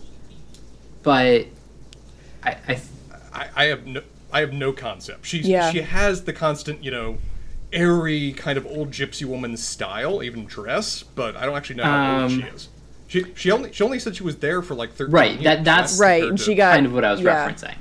[1.02, 1.46] but
[2.42, 2.80] I, I
[3.32, 5.24] I, I have no I have no concept.
[5.24, 5.70] She's Yeah.
[5.70, 7.18] she has the constant, you know,
[7.72, 12.22] airy kind of old gypsy woman style, even dress, but I don't actually know how
[12.22, 12.68] old Um, she is.
[13.06, 15.44] She she only she only said she was there for like thirteen Right, years.
[15.44, 17.48] that- that's- Right, and she got kind of what I was yeah.
[17.48, 17.76] referencing.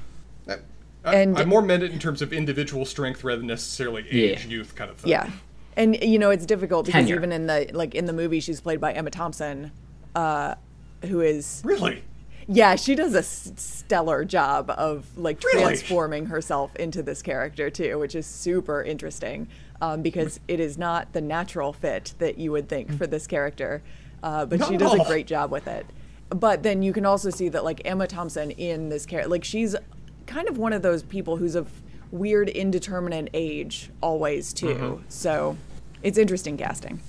[1.05, 4.45] I, and- I more meant it in terms of individual strength rather than necessarily age,
[4.45, 4.51] Yeah.
[4.51, 5.11] youth kind of thing.
[5.11, 5.29] Yeah.
[5.75, 7.15] And you know, it's difficult because Tenure.
[7.15, 9.71] even in the like in the movie she's played by Emma Thompson,
[10.15, 10.55] uh,
[11.05, 12.03] who is Really?
[12.47, 15.63] yeah, she does a s- stellar job of like Really?
[15.63, 19.47] transforming herself into this character too, which is super interesting
[19.81, 23.81] um, because it is not the natural fit that you would think for this character,
[24.21, 25.85] uh, but Not she does a great job with it.
[26.29, 29.75] But then you can also see that like Emma Thompson in this character, like she's
[30.25, 31.69] kind of one of those people who's of
[32.11, 34.67] weird indeterminate age always too.
[34.67, 35.03] Mm-hmm.
[35.09, 35.57] So
[36.03, 36.99] it's interesting casting.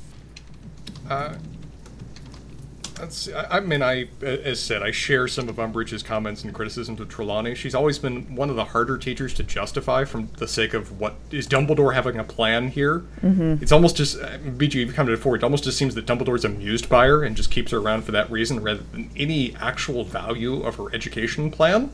[2.94, 7.00] That's, I, I mean, I, as said, I share some of Umbridge's comments and criticisms
[7.00, 7.55] of Trelawney.
[7.55, 11.16] She's always been one of the harder teachers to justify from the sake of what
[11.31, 13.00] is Dumbledore having a plan here.
[13.20, 13.62] Mm-hmm.
[13.62, 16.07] It's almost just, uh, BJ, you've come to it before, it almost just seems that
[16.07, 19.57] Dumbledore's amused by her and just keeps her around for that reason rather than any
[19.57, 21.90] actual value of her education plan.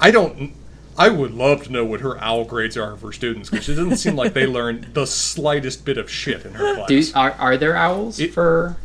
[0.00, 0.52] I don't,
[0.98, 3.96] I would love to know what her owl grades are for students because it doesn't
[3.98, 6.88] seem like they learn the slightest bit of shit in her class.
[6.88, 8.76] Do, are, are there owls It- for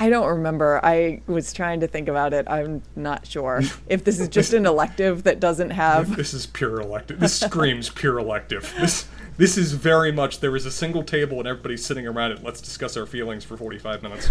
[0.00, 0.78] I don't remember.
[0.84, 2.46] I was trying to think about it.
[2.48, 6.16] I'm not sure if this is just an elective that doesn't have.
[6.16, 7.18] This is pure elective.
[7.18, 8.72] This screams pure elective.
[8.78, 12.44] This this is very much there is a single table and everybody's sitting around it.
[12.44, 14.30] Let's discuss our feelings for 45 minutes.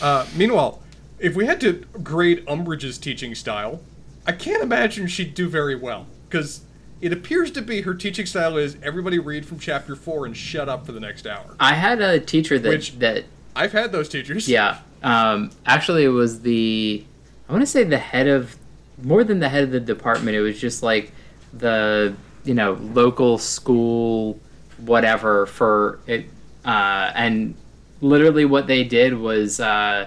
[0.00, 0.82] Uh, meanwhile,
[1.18, 3.80] if we had to grade Umbridge's teaching style,
[4.26, 6.62] I can't imagine she'd do very well because
[7.00, 10.68] it appears to be her teaching style is everybody read from chapter four and shut
[10.68, 11.54] up for the next hour.
[11.60, 13.24] I had a teacher that Which- that
[13.54, 14.48] I've had those teachers.
[14.48, 14.78] yeah.
[15.02, 17.04] Um, actually, it was the
[17.48, 18.56] I want to say the head of
[19.02, 20.36] more than the head of the department.
[20.36, 21.12] It was just like
[21.52, 24.38] the you know local school
[24.78, 26.26] whatever for it,
[26.64, 27.54] uh, and
[28.02, 30.06] literally what they did was uh,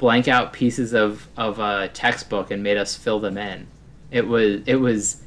[0.00, 3.66] blank out pieces of of a textbook and made us fill them in.
[4.10, 5.22] It was it was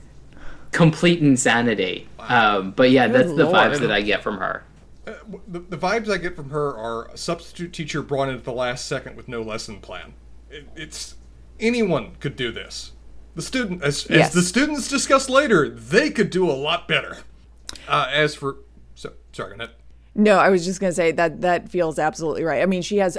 [0.72, 2.10] complete insanity.
[2.20, 3.56] Um, but yeah, that's the Lord.
[3.56, 4.64] vibes that I get from her.
[5.06, 5.14] Uh,
[5.48, 8.54] the, the vibes I get from her are a substitute teacher brought in at the
[8.54, 10.14] last second with no lesson plan.
[10.50, 11.16] It, it's
[11.60, 12.94] anyone could do this.
[13.36, 14.28] The student, as, Yes.
[14.30, 17.18] as the students discuss later, they could do a lot better.
[17.88, 18.58] Uh, as for,
[18.96, 19.72] so, sorry, Annette.
[20.16, 22.62] No, I was just going to say that that feels absolutely right.
[22.62, 23.18] I mean, she has.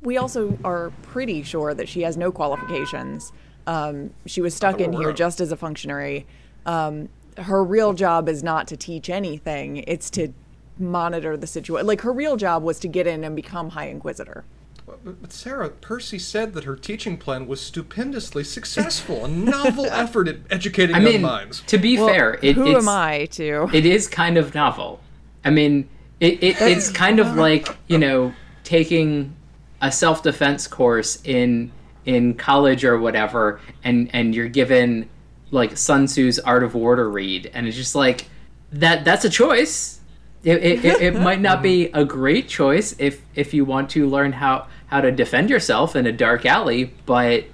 [0.00, 3.32] We also are pretty sure that she has no qualifications.
[3.66, 6.26] Um, she was stuck in here just as a functionary.
[6.66, 10.32] Um, her real job is not to teach anything; it's to
[10.78, 11.86] monitor the situation.
[11.86, 14.44] Like her real job was to get in and become High Inquisitor.
[14.86, 20.26] But, but Sarah, Percy said that her teaching plan was stupendously successful, a novel effort
[20.28, 21.62] at educating I young mean, minds.
[21.68, 23.68] to be Well, fair, it, who it's, am I to?
[23.72, 25.00] it is kind of novel.
[25.44, 25.88] I mean,
[26.20, 29.34] it, it, it's kind of like you know taking
[29.80, 31.72] a self defense course in
[32.04, 35.08] in college or whatever, and and you're given
[35.50, 38.26] like Sun Tzu's Art of War to read, and it's just like
[38.72, 39.04] that.
[39.04, 40.00] That's a choice.
[40.42, 44.08] It, it, it, it might not be a great choice if if you want to
[44.08, 47.44] learn how how to defend yourself in a dark alley, but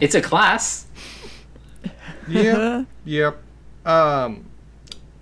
[0.00, 0.86] it's a class.
[2.28, 3.42] yeah, yep.
[3.84, 4.46] Um,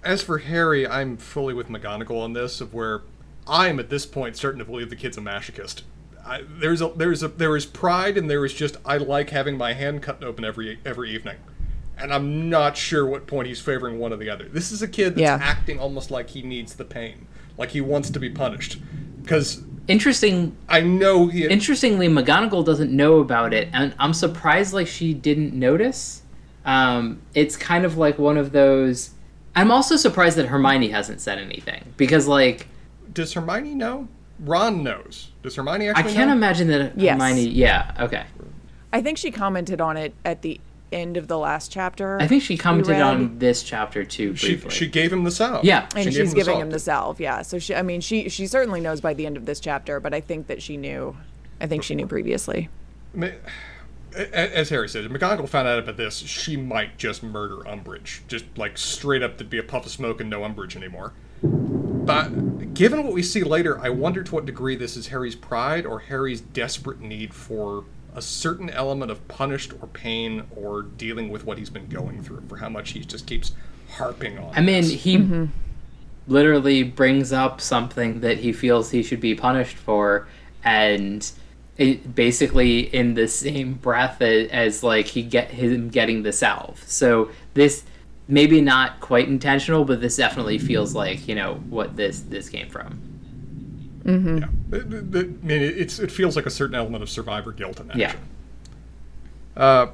[0.05, 2.61] as for Harry, I'm fully with McGonagall on this.
[2.61, 3.03] Of where
[3.47, 5.83] I'm at this point starting to believe the kid's a masochist.
[6.27, 9.57] I, there's a there's a there is pride and there is just I like having
[9.59, 11.37] my hand cut open every every evening,
[11.99, 14.49] and I'm not sure what point he's favoring one or the other.
[14.49, 15.39] This is a kid that's Yeah.
[15.41, 17.27] acting almost like he needs the pain,
[17.59, 18.79] like he wants to be punished,
[19.23, 21.45] because Interesting I know he.
[21.47, 26.23] interestingly mcgonagall doesn't know about it and i'm surprised like she didn't notice
[26.65, 29.11] um, it's kind of like one of those
[29.57, 32.69] i'm also surprised that hermione hasn't said anything because like
[33.13, 34.09] does Hermione know?
[34.41, 35.31] Ron knows.
[35.45, 36.11] Does Hermione actually?
[36.11, 36.33] i can't know?
[36.35, 37.13] imagine that Yes.
[37.21, 38.25] hermione yeah okay
[38.93, 40.61] I think she commented on it at the
[40.93, 42.21] end of the last chapter.
[42.21, 45.65] i think she commented on this chapter too She, briefly she gave him the salve.
[45.65, 45.89] Yeah.
[45.97, 46.63] and She she's the giving salve.
[46.63, 49.37] him the salve yeah so she i mean she she certainly knows by the end
[49.37, 51.17] of this chapter but i think that she knew
[51.61, 52.69] i think she knew previously
[53.15, 53.33] Ma- a-
[54.15, 58.21] As Harry said, if McGonagall found out about this, she might just murder Umbridge.
[58.29, 61.13] Just like straight up, there'd be a puff of smoke and no Umbridge anymore.
[61.43, 65.85] But given what we see later, I wonder to what degree this is Harry's pride
[65.85, 71.45] or Harry's desperate need for a certain element of punished or pain or dealing with
[71.45, 73.53] what he's been going through, for how much he just keeps
[73.91, 74.53] harping on.
[74.55, 75.03] i mean this.
[75.03, 75.47] he mm-hmm.
[76.27, 80.27] literally brings up something that he feels he should be punished for
[80.63, 81.33] and
[81.77, 86.83] it basically in the same breath as, as like he get him getting the salve
[86.87, 87.83] so this
[88.29, 92.69] maybe not quite intentional but this definitely feels like you know what this this came
[92.69, 93.01] from
[94.07, 94.49] Yeah.
[94.71, 97.81] It- it- it- I mean, it's it feels like a certain element of survivor guilt
[97.81, 97.97] in that.
[97.97, 98.15] Yeah.
[99.57, 99.87] Uh,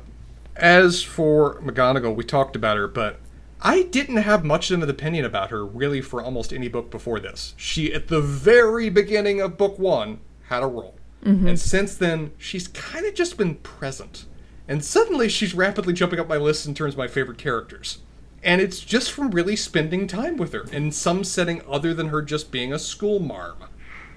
[0.57, 3.21] as for McGonagall, we talked about her, but
[3.63, 7.21] I didn't have much of an opinion about her really for almost any book before
[7.21, 7.55] this.
[7.57, 10.97] She, at the very beginning of book one, had a role.
[11.25, 11.49] Mm-hmm.
[11.49, 14.27] And since then, she's kind of just been present.
[14.67, 17.99] And suddenly, she's rapidly jumping up my list in terms of my favorite characters.
[18.43, 22.23] And it's just from really spending time with her in some setting other than her
[22.23, 23.65] just being a school marm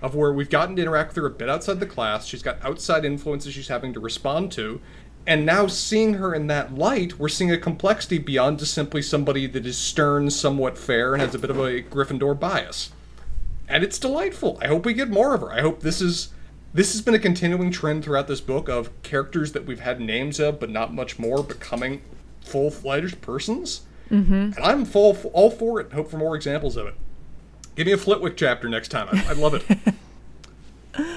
[0.01, 2.26] of where we've gotten to interact with her a bit outside the class.
[2.26, 4.80] She's got outside influences she's having to respond to.
[5.26, 9.47] And now seeing her in that light, we're seeing a complexity beyond just simply somebody
[9.47, 12.91] that is stern, somewhat fair, and has a bit of a Gryffindor bias.
[13.70, 14.60] And it's delightful.
[14.62, 15.51] I hope we get more of her.
[15.51, 16.30] I hope this is
[16.74, 20.39] this has been a continuing trend throughout this book of characters that we've had names
[20.39, 22.01] of but not much more becoming
[22.41, 23.82] full-fledged persons.
[24.09, 24.34] Mm-hmm.
[24.34, 25.93] And I'm full all for it.
[25.93, 26.95] Hope for more examples of it.
[27.76, 29.07] Give me a Flitwick chapter next time.
[29.11, 29.95] I, I love it.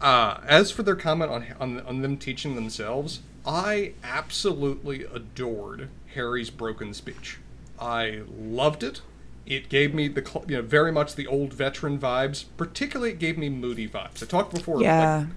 [0.00, 6.50] uh, as for their comment on, on on them teaching themselves, I absolutely adored Harry's
[6.50, 7.38] broken speech.
[7.80, 9.02] I loved it.
[9.46, 12.46] It gave me the you know very much the old veteran vibes.
[12.56, 14.22] Particularly, it gave me Moody vibes.
[14.22, 14.82] I talked before.
[14.82, 15.18] Yeah.
[15.18, 15.28] Like,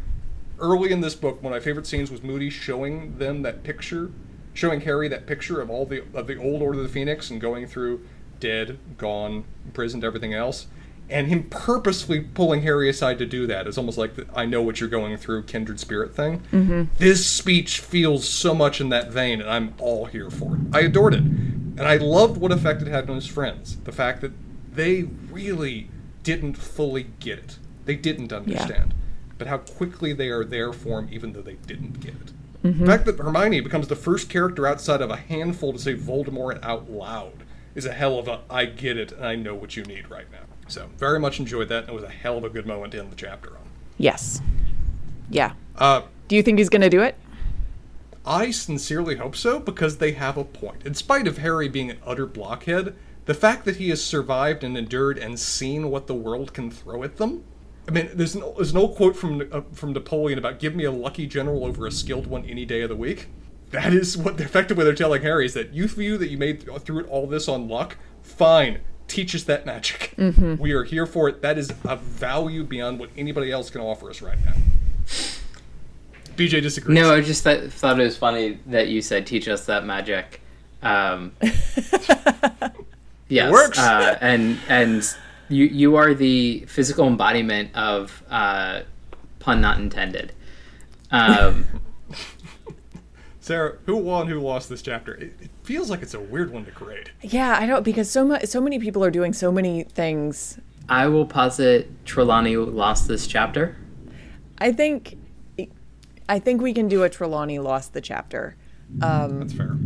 [0.60, 4.12] early in this book, one of my favorite scenes was Moody showing them that picture,
[4.54, 7.40] showing Harry that picture of all the of the old Order of the Phoenix and
[7.40, 8.06] going through
[8.40, 10.68] dead, gone, imprisoned, everything else,
[11.10, 13.68] and him purposefully pulling Harry aside to do that.
[13.68, 16.40] It's almost like the, I know what you're going through, kindred spirit thing.
[16.52, 16.84] Mm-hmm.
[16.98, 20.62] This speech feels so much in that vein, and I'm all here for it.
[20.74, 21.24] I adored it,
[21.80, 23.78] and I loved what effect it had on his friends.
[23.78, 24.32] The fact that
[24.72, 25.90] they really
[26.22, 27.58] didn't fully get it.
[27.86, 28.94] They didn't understand
[29.40, 32.34] but how quickly they are there for him, even though they didn't get it.
[32.64, 32.82] Mm-hmm.
[32.82, 36.62] The fact that Hermione becomes the first character outside of a handful to say Voldemort
[36.62, 39.84] out loud is a hell of a I get it and I know what you
[39.84, 40.40] need right now.
[40.68, 41.86] So very much enjoyed that.
[41.86, 43.64] And it was a hell of a good moment to end the chapter on.
[43.98, 44.42] Yes.
[45.30, 45.54] Yeah.
[45.78, 47.16] Uh, Do you think he's going to do it?
[48.26, 50.86] I sincerely hope so because they have a point.
[50.86, 52.96] In spite of Harry being an utter blockhead,
[53.26, 57.04] the fact that he has survived and endured and seen what the world can throw
[57.04, 57.44] at them
[57.90, 60.84] I mean, there's an, there's an old quote from uh, from Napoleon about "Give me
[60.84, 63.30] a lucky general over a skilled one any day of the week."
[63.72, 67.06] That is what effectively they're telling Harry is that you view that you made through
[67.06, 67.98] all this on luck.
[68.22, 70.14] Fine, teach us that magic.
[70.18, 70.58] Mm-hmm.
[70.58, 71.42] We are here for it.
[71.42, 74.54] That is a value beyond what anybody else can offer us right now.
[76.40, 76.96] BJ disagrees.
[76.96, 80.42] No, I just th- thought it was funny that you said teach us that magic.
[80.82, 81.34] Um,
[83.28, 83.78] yes, works.
[83.78, 85.04] Uh, and and
[85.50, 88.82] you you are the physical embodiment of uh,
[89.40, 90.32] pun not intended.
[91.12, 91.68] Um,
[93.42, 94.28] Sarah, who won?
[94.28, 95.16] Who lost this chapter?
[95.16, 97.12] It, it feels like it's a weird one to grade.
[97.22, 100.58] Yeah, I don't because so much so many people are doing so many things.
[100.88, 103.76] I will posit Trelawney lost this chapter.
[104.58, 105.18] I think
[106.30, 108.56] I think we can do a Trelawney lost the chapter.
[109.02, 109.78] Um, That's fair.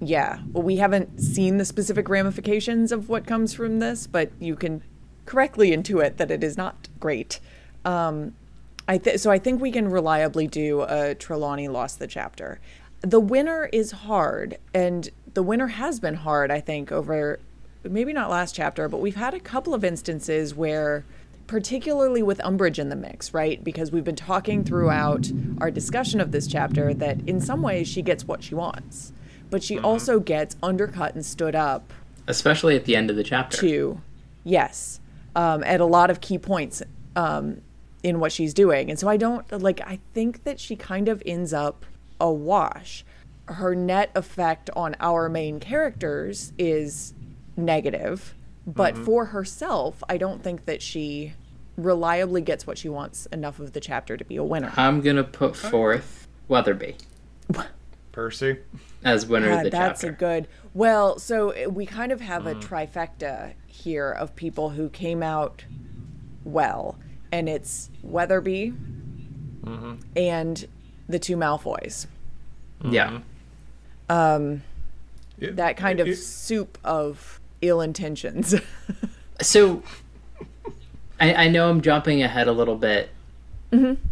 [0.00, 4.56] yeah, well, we haven't seen the specific ramifications of what comes from this, but you
[4.56, 4.82] can
[5.26, 7.40] correctly intuit that it is not great.
[7.84, 8.34] Um,
[8.88, 12.60] I th- so I think we can reliably do a Trelawney lost the chapter.
[13.00, 16.50] The winner is hard, and the winner has been hard.
[16.52, 17.40] I think over
[17.82, 21.04] maybe not last chapter, but we've had a couple of instances where,
[21.46, 23.62] particularly with Umbridge in the mix, right?
[23.62, 25.30] Because we've been talking throughout
[25.60, 29.12] our discussion of this chapter that in some ways she gets what she wants,
[29.50, 31.92] but she also gets undercut and stood up
[32.26, 33.56] especially at the end of the chapter.
[33.58, 34.00] to,
[34.44, 35.00] yes,
[35.34, 36.82] um, at a lot of key points
[37.14, 37.60] um,
[38.02, 38.90] in what she's doing.
[38.90, 41.84] And so I don't like, I think that she kind of ends up
[42.20, 43.04] a wash.
[43.46, 47.14] Her net effect on our main characters is
[47.56, 48.34] negative,
[48.66, 49.04] but mm-hmm.
[49.04, 51.34] for herself, I don't think that she
[51.76, 54.72] reliably gets what she wants enough of the chapter to be a winner.
[54.76, 56.96] I'm gonna put forth Weatherby
[58.12, 58.58] Percy.
[59.04, 60.06] as winner of the that's chapter.
[60.08, 60.48] That's a good.
[60.74, 62.62] Well, so uh, we kind of have a mm.
[62.62, 65.64] trifecta here of people who came out
[66.44, 66.98] well,
[67.30, 68.72] and it's Weatherby
[69.62, 69.94] mm-hmm.
[70.16, 70.66] and
[71.08, 72.06] the two Malfoys.
[72.84, 73.10] yeah.
[73.10, 74.12] Mm-hmm.
[74.12, 74.62] Um,
[75.38, 78.54] it- That kind of it- soup of ill intentions.
[79.42, 79.82] So,
[81.20, 83.10] I, I know I'm jumping ahead a little bit.
[83.70, 84.02] Mm-hmm.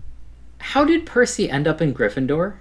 [0.59, 2.57] How did Percy end up in Gryffindor?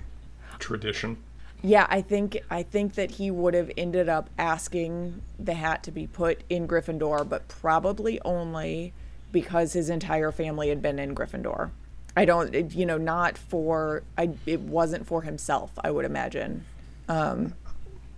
[0.60, 1.18] tradition.
[1.62, 5.92] yeah, I think I think that he would have ended up asking the hat to
[5.92, 8.94] be put in Gryffindor, but probably only
[9.34, 11.72] because his entire family had been in Gryffindor.
[12.16, 14.30] I don't, it- you know, not for I.
[14.46, 15.72] It wasn't for himself.
[15.84, 16.64] I would imagine.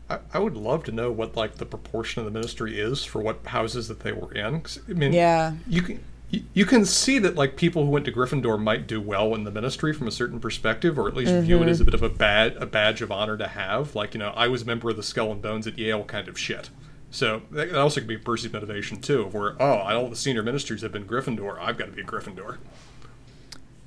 [0.10, 3.22] I, I would love to know what like the proportion of the ministry is for
[3.22, 4.62] what houses that they were in.
[4.62, 5.54] 'Cause, I mean, Yeah.
[5.68, 6.00] you can
[6.30, 9.44] you, you can see that like people who went to Gryffindor might do well in
[9.44, 11.92] the ministry from a certain perspective, or at least view it as a mm-hmm.
[11.92, 13.96] bit of a bad a badge of honor to have.
[13.96, 16.28] Like you know, I was a member of the Skull and Bones at Yale, kind
[16.28, 16.70] of shit.
[17.12, 20.44] So that that also could be Percy's motivation too, of where oh, all the senior
[20.44, 22.58] ministries have been Gryffindor, I've got to be a Gryffindor.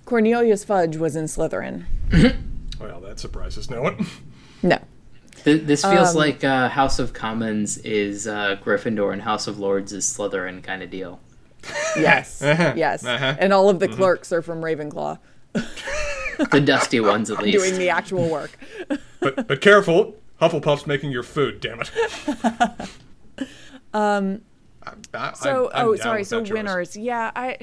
[0.04, 1.84] Cornelius Fudge was in Slytherin.
[2.80, 4.06] Well, that surprises no one.
[4.62, 4.78] No.
[5.48, 9.58] Th- this feels Um, like uh, House of Commons is uh, Gryffindor and House of
[9.58, 11.20] Lords is Slytherin kind of deal.
[11.96, 12.42] Yes.
[12.44, 12.72] Uh-huh.
[12.76, 13.04] yes.
[13.04, 13.34] Uh-huh.
[13.38, 15.18] And all of the clerks are from Ravenclaw
[16.52, 17.58] The dusty ones, at least.
[17.58, 18.56] doing the actual work.
[19.20, 21.60] but but careful, Hufflepuff's making your food.
[21.60, 22.88] Damn it.
[23.94, 24.42] um.
[25.34, 26.24] So, oh, sorry.
[26.24, 27.30] So winners, yeah.
[27.34, 27.58] I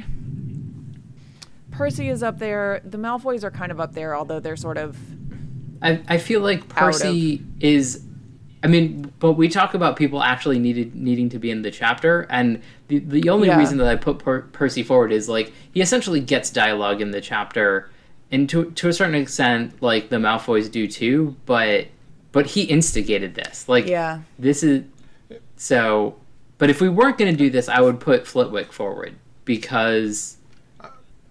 [1.71, 2.81] Percy is up there.
[2.85, 4.97] The Malfoys are kind of up there, although they're sort of
[5.85, 8.01] I, I feel like Percy is.
[8.63, 12.25] I mean, but we talk about people actually needed needing to be in the chapter,
[12.31, 13.59] and the the only Yeah.
[13.59, 17.21] reason that I put per- Percy forward is like he essentially gets dialogue in the
[17.21, 17.91] chapter,
[18.31, 21.35] and to to a certain extent, like the Malfoys do too.
[21.45, 21.87] But
[22.31, 23.69] but he instigated this.
[23.69, 24.21] Like Yeah.
[24.39, 24.83] this is
[25.57, 26.15] so.
[26.57, 29.13] But if we weren't going to do this, I would put Flitwick forward
[29.43, 30.37] because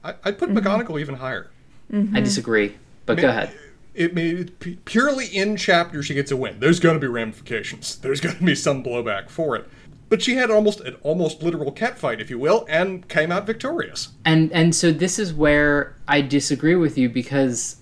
[0.05, 0.59] I, I'd put Mm-hmm.
[0.59, 1.51] McGonagall even higher.
[1.93, 2.77] I disagree.
[3.07, 3.51] But go ahead.
[3.95, 6.59] It p- purely in chapter she gets a win.
[6.59, 7.97] There's going to be ramifications.
[7.97, 9.68] There's going to be some blowback for it.
[10.09, 13.47] But she had almost an almost literal cat fight, if you will, and came out
[13.47, 14.09] victorious.
[14.24, 17.76] And and so this is where I disagree with you because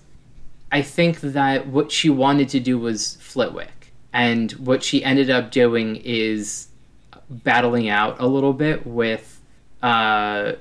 [0.71, 5.51] I think that what she wanted to do was Flitwick, and what she ended up
[5.51, 6.67] doing is
[7.29, 9.41] battling out a little bit with
[9.81, 10.53] uh,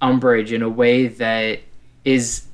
[0.00, 1.60] Umbridge in a way that
[2.04, 2.46] is.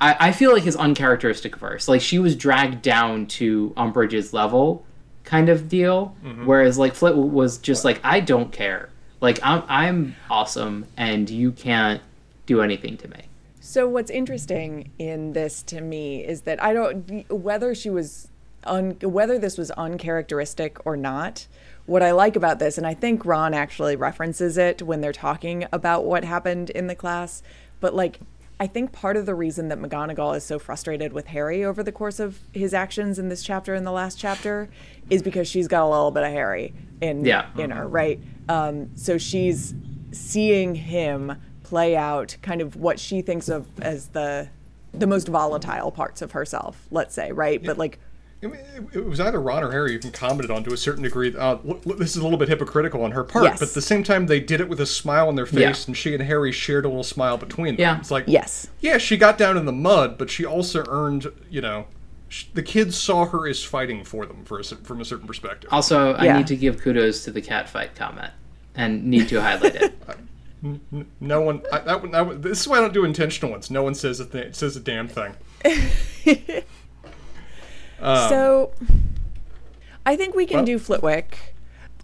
[0.00, 1.78] I, I feel like is uncharacteristic of her.
[1.78, 4.84] So, like she was dragged down to Umbridge's level,
[5.24, 6.16] kind of deal.
[6.24, 6.46] Mm-hmm.
[6.46, 8.90] Whereas like Flit was just like, I don't care.
[9.20, 12.00] Like I'm I'm awesome, and you can't
[12.46, 13.24] do anything to me.
[13.60, 18.28] So what's interesting in this to me is that I don't whether she was
[18.64, 21.46] un, whether this was uncharacteristic or not.
[21.86, 25.66] What I like about this, and I think Ron actually references it when they're talking
[25.72, 27.42] about what happened in the class,
[27.80, 28.20] but like
[28.60, 31.92] I think part of the reason that McGonagall is so frustrated with Harry over the
[31.92, 34.68] course of his actions in this chapter and the last chapter
[35.10, 37.46] is because she's got a little bit of Harry in Yeah.
[37.56, 38.18] in her, right?
[38.48, 39.74] Um, so she's
[40.10, 44.48] seeing him play out kind of what she thinks of as the
[44.94, 47.62] the most volatile parts of herself, let's say, right?
[47.62, 48.00] But like
[48.42, 51.02] I mean, it- it was either Ron or Harry even commented on to a certain
[51.02, 51.34] degree.
[51.36, 53.58] Uh, l- l- this is a little bit hypocritical on her part, Yes.
[53.58, 55.74] but at the same time, they did it with a smile on their face, Yeah.
[55.88, 57.80] and she and Harry shared a little smile between them.
[57.80, 57.98] Yeah.
[57.98, 58.68] It's like, yes.
[58.80, 61.86] yeah, she got down in the mud, but she also earned, you know,
[62.28, 65.68] sh- the kids saw her as fighting for them for a, from a certain perspective.
[65.72, 66.36] Also, I Yeah.
[66.38, 68.30] need to give kudos to the cat fight comment,
[68.76, 69.94] and need to highlight it.
[71.20, 71.62] No one.
[71.72, 73.70] I, that, one- that, one- this is why I don't do intentional ones.
[73.70, 75.34] No one says a th- says a damn thing.
[78.00, 78.72] Um, so
[80.06, 81.54] I think we can well- do Flitwick,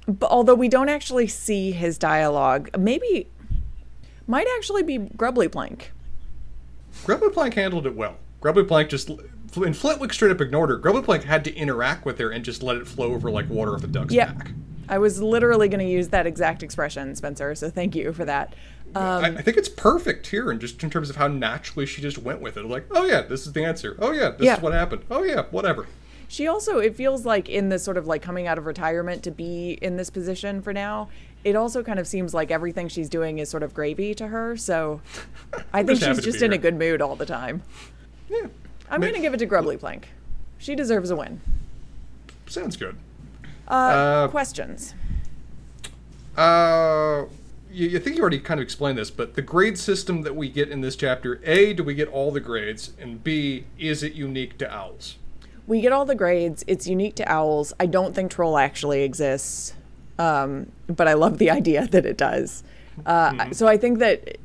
[0.07, 3.28] but although we don't actually see his dialogue, maybe
[4.26, 5.92] might actually be Grubbly Plank.
[7.05, 8.16] Grubbly Plank handled it well.
[8.40, 9.11] Grubbly Plank just.
[9.57, 10.76] And Flitwick straight up ignored her.
[10.76, 13.74] Grubbly Plank had to interact with her and just let it flow over like water
[13.74, 14.32] off a duck's Yeah.
[14.32, 14.51] back.
[14.88, 17.55] I was literally going to use that exact expression, Spencer.
[17.55, 18.55] So thank you for that.
[18.97, 22.01] Um, I, I think it's perfect here, and just in terms of how naturally she
[22.03, 22.64] just went with it.
[22.64, 23.97] Like, oh yeah, this is the answer.
[23.99, 24.57] Oh yeah, this Yeah.
[24.57, 25.03] is what happened.
[25.11, 25.86] Oh yeah, whatever.
[26.28, 29.30] She also, it feels like in this sort of like coming out of retirement to
[29.30, 31.09] be in this position for now,
[31.45, 34.57] it also kind of seems like everything she's doing is sort of gravy to her.
[34.57, 35.01] So
[35.72, 37.62] I think just she's just in a good mood all the time.
[38.28, 38.47] Yeah,
[38.90, 40.09] I'm going to give it to Grubbly Plank.
[40.59, 41.40] She deserves a win.
[42.47, 42.97] sounds good.
[43.68, 44.95] Uh, Uh, questions.
[46.36, 47.24] Uh,
[47.75, 50.68] you, think you already kind of explained this, but the grade system that we get
[50.70, 54.57] in this chapter: A, do we get all the grades, and B, is it unique
[54.59, 55.16] to owls?
[55.66, 56.64] We get all the grades.
[56.66, 57.72] It's unique to owls.
[57.81, 59.75] I don't think troll actually exists,
[60.18, 62.62] um, but I love the idea that it does.
[63.05, 64.39] Uh, So I think that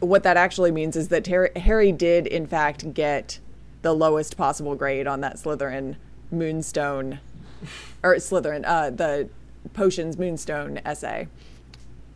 [0.00, 3.38] what that actually means is that Ter- Harry did, in fact, get
[3.82, 5.96] the lowest possible grade on that Slytherin
[6.30, 7.20] Moonstone,
[8.02, 9.28] or Slytherin, uh, the
[9.72, 11.28] potions Moonstone essay.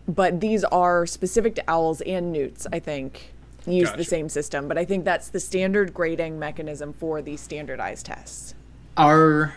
[0.07, 3.32] But these are specific to owls and newts, I think,
[3.66, 4.68] use the same system.
[4.68, 8.55] But I think that's the standard grading mechanism for these standardized tests.
[8.96, 9.55] Are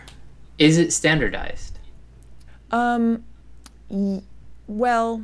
[0.58, 1.78] is it standardized?
[2.70, 3.24] Um,
[3.88, 4.22] y-
[4.66, 5.22] well,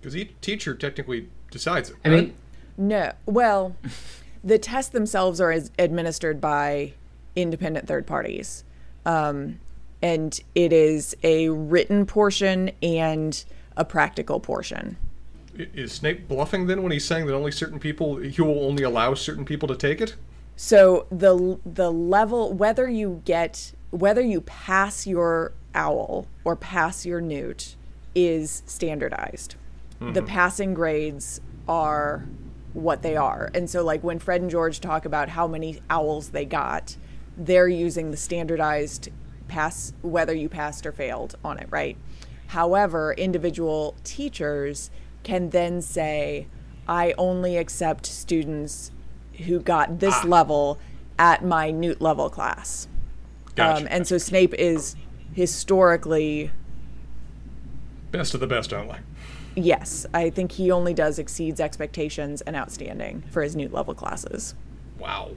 [0.00, 1.96] Because each teacher technically decides it.
[2.04, 2.16] I right?
[2.26, 2.34] mean,
[2.76, 3.12] no.
[3.26, 3.76] Well,
[4.44, 6.92] the tests themselves are as administered by
[7.36, 8.64] independent third parties.
[9.06, 9.60] Um,
[10.02, 13.42] and it is a written portion and
[13.76, 14.96] a practical portion.
[15.56, 19.14] Is Snape bluffing then when he's saying that only certain people he will only allow
[19.14, 20.16] certain people to take it?
[20.56, 27.20] So the the level whether you get whether you pass your owl or pass your
[27.20, 27.76] newt
[28.14, 29.56] is standardized.
[30.00, 30.26] The mm-hmm.
[30.26, 32.26] passing grades are
[32.72, 33.50] what they are.
[33.54, 36.96] And so like when Fred and George talk about how many owls they got,
[37.36, 39.08] they're using the standardized
[39.48, 41.96] pass whether you passed or failed on it, right?
[42.54, 44.88] However, individual teachers
[45.24, 46.46] can then say,
[46.86, 48.92] I only accept students
[49.46, 50.78] who got this level
[51.18, 52.86] at my newt level class.
[53.56, 53.82] Gotcha.
[53.82, 54.94] Um, and so Snape is
[55.32, 56.52] historically,
[58.12, 58.98] best of the best only.
[59.56, 64.54] yes, I think he only does exceeds expectations and outstanding for his newt level classes.
[65.00, 65.32] Wow,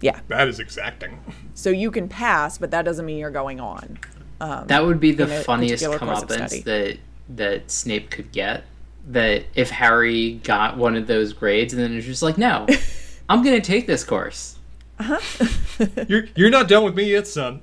[0.00, 0.20] Yeah.
[0.28, 1.20] that is exacting.
[1.52, 3.98] So you can pass, but that doesn't mean you're going on.
[4.42, 8.64] Um, that would be the a funniest particular course comeuppance that that Snape could get.
[9.06, 12.66] That if Harry got one of those grades and then it's just like, no,
[13.28, 14.58] I'm gonna take this course.
[16.08, 17.62] you're you're not done with me yet, son.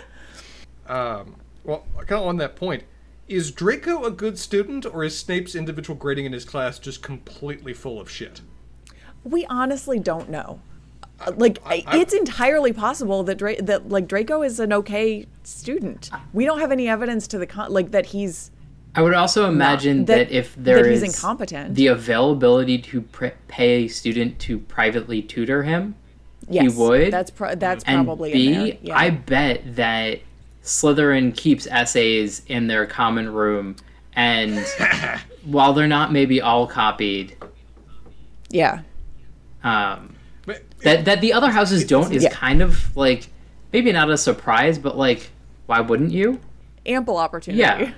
[0.86, 2.84] um, well, kind of on that point,
[3.26, 7.72] is Draco a good student, or is Snape's individual grading in his class just completely
[7.72, 8.42] full of shit?
[9.24, 10.60] We honestly don't know.
[11.36, 16.10] Like I- I- it's entirely possible that Dra- that like Draco is an okay student.
[16.32, 18.50] We don't have any evidence to the con- like that he's
[18.94, 21.74] I would also imagine that- that, if there that he's is incompetent.
[21.74, 25.94] the availability to pr- pay a student to privately tutor him,
[26.48, 27.12] yes, he would?
[27.12, 28.76] That's pro- that's and probably B, in there.
[28.82, 28.96] Yeah.
[28.98, 30.20] I bet that
[30.64, 33.76] Slytherin keeps essays in their common room,
[34.14, 34.58] and
[35.44, 37.36] while they're not maybe all copied,
[38.50, 38.80] yeah.
[39.62, 40.17] um, But-
[40.82, 42.30] that that the other houses don't is Yeah.
[42.30, 43.28] kind of like
[43.72, 45.30] maybe not a surprise, but like
[45.66, 46.40] why wouldn't you?
[46.86, 47.60] Ample opportunity.
[47.60, 47.92] Yeah.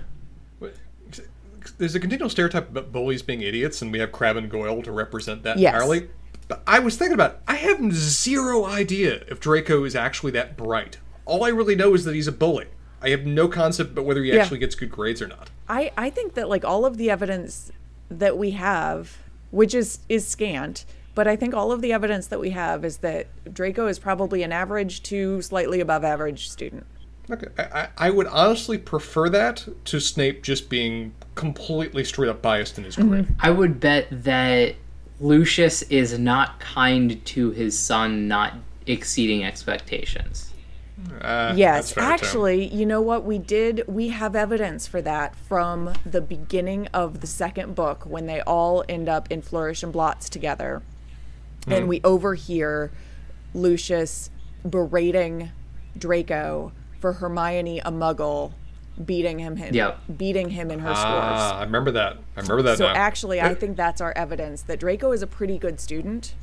[1.79, 4.93] There's a continual stereotype about bullies being idiots, and we have Crabbe and Goyle to
[4.93, 5.75] represent that Yes.
[5.75, 6.09] entirely.
[6.49, 7.37] But I was thinking about it.
[7.49, 10.99] I have zero idea if Draco is actually that bright.
[11.27, 12.67] All I really know is that he's a bully.
[13.03, 14.43] I have no concept but whether he Yeah.
[14.43, 15.49] actually gets good grades or not.
[15.69, 17.71] I, I think that like all of the evidence
[18.11, 19.19] that we have,
[19.51, 22.99] which is is scant, but I think all of the evidence that we have is
[22.99, 26.87] that Draco is probably an average to slightly above average student.
[27.31, 32.43] Okay, I, I I would honestly prefer that to Snape just being completely straight up
[32.43, 33.29] biased in his grade.
[33.41, 34.75] I would bet that
[35.21, 38.55] Lucius is not kind to his son, not
[38.87, 40.53] exceeding expectations.
[41.21, 42.11] Uh, Yes, that's fair, too.
[42.11, 43.25] actually, you know what?
[43.25, 48.27] We did, we have evidence for that from the beginning of the second book when
[48.27, 50.83] they all end up in Flourish and Blotts together.
[51.67, 52.91] And we overhear
[53.55, 54.31] Lucius
[54.69, 55.51] berating
[55.99, 58.53] Draco for Hermione, a muggle,
[59.05, 60.01] beating him, him Yep.
[60.19, 60.99] beating him in her scores.
[61.05, 62.19] Ah, I remember that.
[62.37, 62.95] I remember that So now.
[62.95, 66.35] actually, I think that's our evidence that Draco is a pretty good student.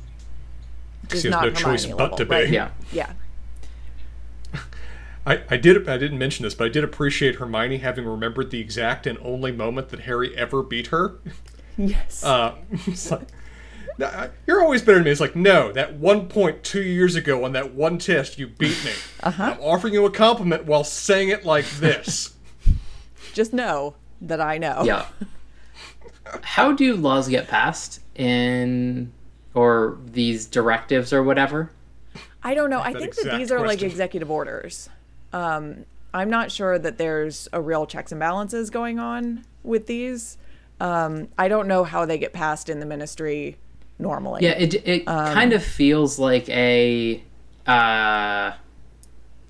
[1.08, 2.30] Just he has not no choice Hermione but to be.
[2.30, 2.48] right?
[2.48, 2.70] Yeah.
[2.92, 3.12] Yeah.
[5.26, 8.60] I, I did I didn't mention this, but I did appreciate Hermione having remembered the
[8.60, 11.14] exact and only moment that Harry ever beat her.
[11.76, 12.24] Yes.
[12.24, 12.54] Uh,
[12.86, 13.28] it's like,
[13.98, 15.10] "No, you're always better than me.
[15.10, 18.82] It's like, no, that one point two years ago on that one test, you beat
[18.84, 18.92] me.
[19.22, 19.42] Uh-huh.
[19.42, 22.34] I'm offering you a compliment while saying it like this.
[23.34, 24.82] Just know that I know.
[24.84, 25.06] Yeah.
[26.42, 29.12] How do laws get passed in
[29.54, 31.70] or these directives or whatever?
[32.42, 32.80] I don't know.
[32.80, 34.88] I That think that these are like executive orders.
[35.32, 35.84] Um,
[36.14, 40.38] I'm not sure that there's a real checks and balances going on with these.
[40.80, 43.56] Um, I don't know how they get passed in the ministry
[43.98, 44.44] normally.
[44.44, 47.22] Yeah, it it Um, kind of feels like a
[47.66, 48.52] uh,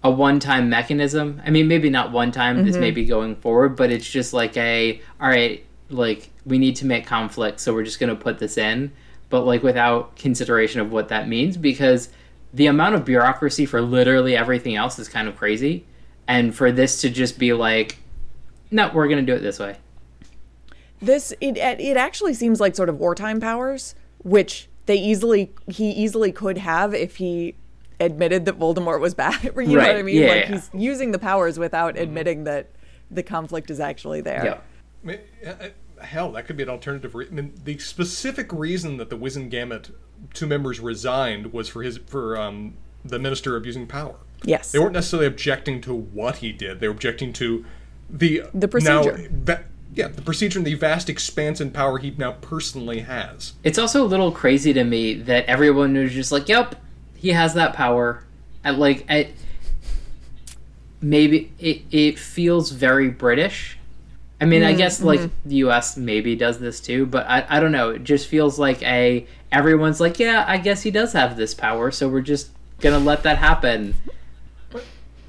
[0.05, 1.41] a one time mechanism.
[1.45, 2.59] I mean, maybe not one time.
[2.61, 2.81] It's Mm-hmm.
[2.81, 5.65] maybe going forward, but it's just like a all right.
[5.91, 8.93] Like we need to make conflict, so we're just gonna put this in,
[9.31, 12.11] but like without consideration of what that means because
[12.53, 15.87] the amount of bureaucracy for literally everything else is kind of crazy,
[16.27, 17.99] and for this to just be like,
[18.71, 19.77] no, we're gonna do it this way.
[21.01, 23.95] This it it actually seems like sort of wartime powers,
[24.29, 27.55] which they easily he easily could have if he
[28.01, 29.43] admitted that Voldemort was bad.
[29.57, 30.23] you know what I mean?
[30.23, 30.53] yeah, like yeah.
[30.53, 32.71] he's using the powers without admitting that
[33.11, 34.45] the conflict is actually there.
[34.45, 34.59] Yeah.
[35.03, 37.15] I mean, uh, uh, hell, that could be an alternative.
[37.15, 39.93] Re- I mean, the specific reason that the Wizengamot
[40.35, 42.75] two members resigned was for his for um,
[43.05, 44.17] the minister abusing power.
[44.45, 44.73] Yes.
[44.73, 46.81] They weren't necessarily objecting to what he did.
[46.81, 47.65] They were objecting to
[48.09, 49.19] the The procedure.
[49.19, 49.65] Now, va-
[49.95, 53.55] yeah, the procedure and the vast expanse and power he now personally has.
[53.65, 56.77] It's also a little crazy to me that everyone was just like, "Yep,
[57.17, 58.23] he has that power."
[58.65, 59.33] And like, I,
[61.01, 63.79] maybe it it feels very British.
[64.41, 65.97] I mean, I guess like the U.S.
[65.97, 67.91] maybe does this too, but I I don't know.
[67.91, 71.91] It just feels like a everyone's like, "Yeah, I guess he does have this power,
[71.91, 73.97] so we're just gonna let that happen."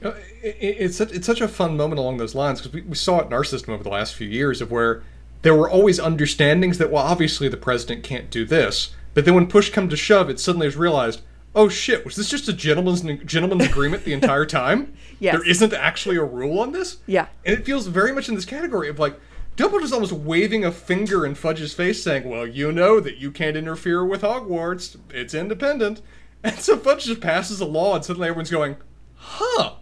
[0.03, 0.11] Uh,
[0.43, 2.95] it- it- It's such, it's such a fun moment along those lines because we, we
[2.95, 5.01] saw it in our system over the last few years of where
[5.41, 9.47] there were always understandings that well obviously the president can't do this but then when
[9.47, 11.21] push come to shove it suddenly is realized
[11.55, 15.33] oh shit was this just a gentleman's gentleman's agreement the entire time Yes.
[15.35, 17.27] there isn't actually a rule on this Yeah.
[17.45, 19.19] and it feels very much in this category of like
[19.57, 23.55] Dumbledore's almost waving a finger in Fudge's face saying well you know that you can't
[23.57, 26.01] interfere with Hogwarts it's independent
[26.43, 28.75] and so Fudge just passes a law and suddenly everyone's going
[29.15, 29.75] huh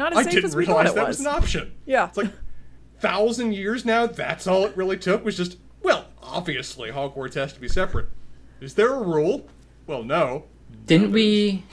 [0.00, 1.18] Not as I safe didn't as we thought realize it that was.
[1.18, 1.72] was an option.
[1.84, 2.08] Yeah.
[2.08, 2.32] It's like
[3.00, 4.06] thousand years now.
[4.06, 8.06] That's all it really took was just well, obviously Hogwarts has to be separate.
[8.62, 9.46] Is there a rule?
[9.86, 10.44] Well, no.
[10.86, 11.64] Didn't we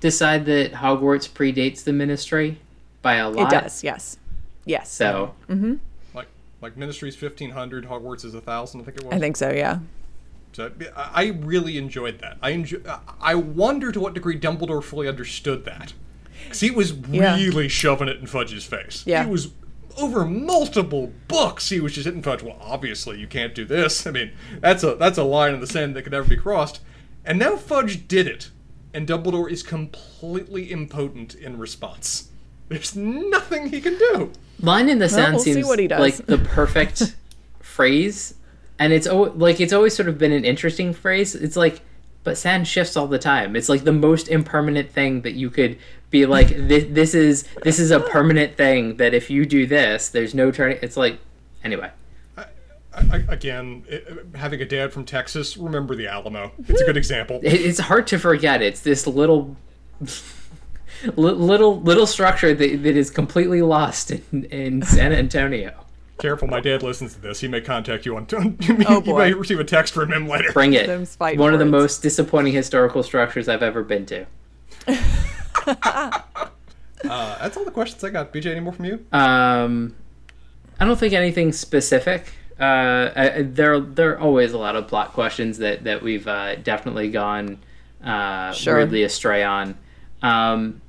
[0.00, 2.58] decide that Hogwarts predates the Ministry
[3.00, 3.50] by a It lot?
[3.50, 3.84] does.
[3.84, 4.18] Yes.
[4.64, 4.90] Yes.
[4.90, 5.74] So mm-hmm.
[6.14, 6.26] Like
[6.60, 8.80] like Ministry's fifteen hundred, Hogwarts is a thousand.
[8.80, 9.14] I think it was.
[9.14, 9.50] I think so.
[9.52, 9.78] Yeah.
[10.52, 12.38] So I I really enjoyed that.
[12.42, 12.78] I enjoy,
[13.20, 15.94] I wonder to what degree Dumbledore fully understood that,
[16.44, 17.36] because he was Yeah.
[17.36, 19.02] really shoving it in Fudge's face.
[19.06, 19.24] Yeah.
[19.24, 19.52] he was
[19.98, 21.68] over multiple books.
[21.68, 22.42] He was just hitting Fudge.
[22.42, 24.06] Well, obviously you can't do this.
[24.06, 26.80] I mean, that's a that's a line in the sand that could never be crossed.
[27.24, 28.50] And now Fudge did it,
[28.94, 32.30] and Dumbledore is completely impotent in response.
[32.68, 34.32] There's nothing he can do.
[34.60, 36.00] Line in the sand we'll see seems what he does.
[36.00, 37.14] like the perfect
[37.60, 38.34] phrase,
[38.78, 41.34] and it's al- like it's always sort of been an interesting phrase.
[41.34, 41.80] It's like,
[42.24, 43.56] but sand shifts all the time.
[43.56, 45.78] It's like the most impermanent thing that you could
[46.12, 46.48] be like.
[46.48, 50.52] This, this is this is a permanent thing that if you do this, there's no
[50.52, 50.78] turning.
[50.82, 51.18] It's like,
[51.64, 51.90] anyway.
[52.36, 52.44] I,
[52.94, 56.52] I, again, it, having a dad from Texas, remember the Alamo.
[56.68, 57.40] It's a good example.
[57.42, 58.62] It's hard to forget.
[58.62, 59.56] It's this little.
[61.16, 65.74] Little little structure that, that is completely lost in, in San Antonio.
[66.18, 67.40] Careful, my dad listens to this.
[67.40, 68.28] He may contact you on.
[68.30, 70.52] you, oh, may, Oh, you may receive a text from him later.
[70.52, 70.86] Bring it.
[70.86, 74.26] Them's fighting One of the most disappointing historical structures I've ever been to.
[77.04, 78.32] Uh, that's all the questions I got.
[78.32, 79.04] BJ, any more from you?
[79.12, 79.96] Um,
[80.78, 82.32] I don't think anything specific.
[82.60, 86.28] Uh, I, I- there there are always a lot of plot questions that that we've
[86.28, 87.58] uh, definitely gone
[88.04, 88.76] uh, Sure.
[88.76, 89.76] weirdly astray on.
[90.22, 90.80] Um,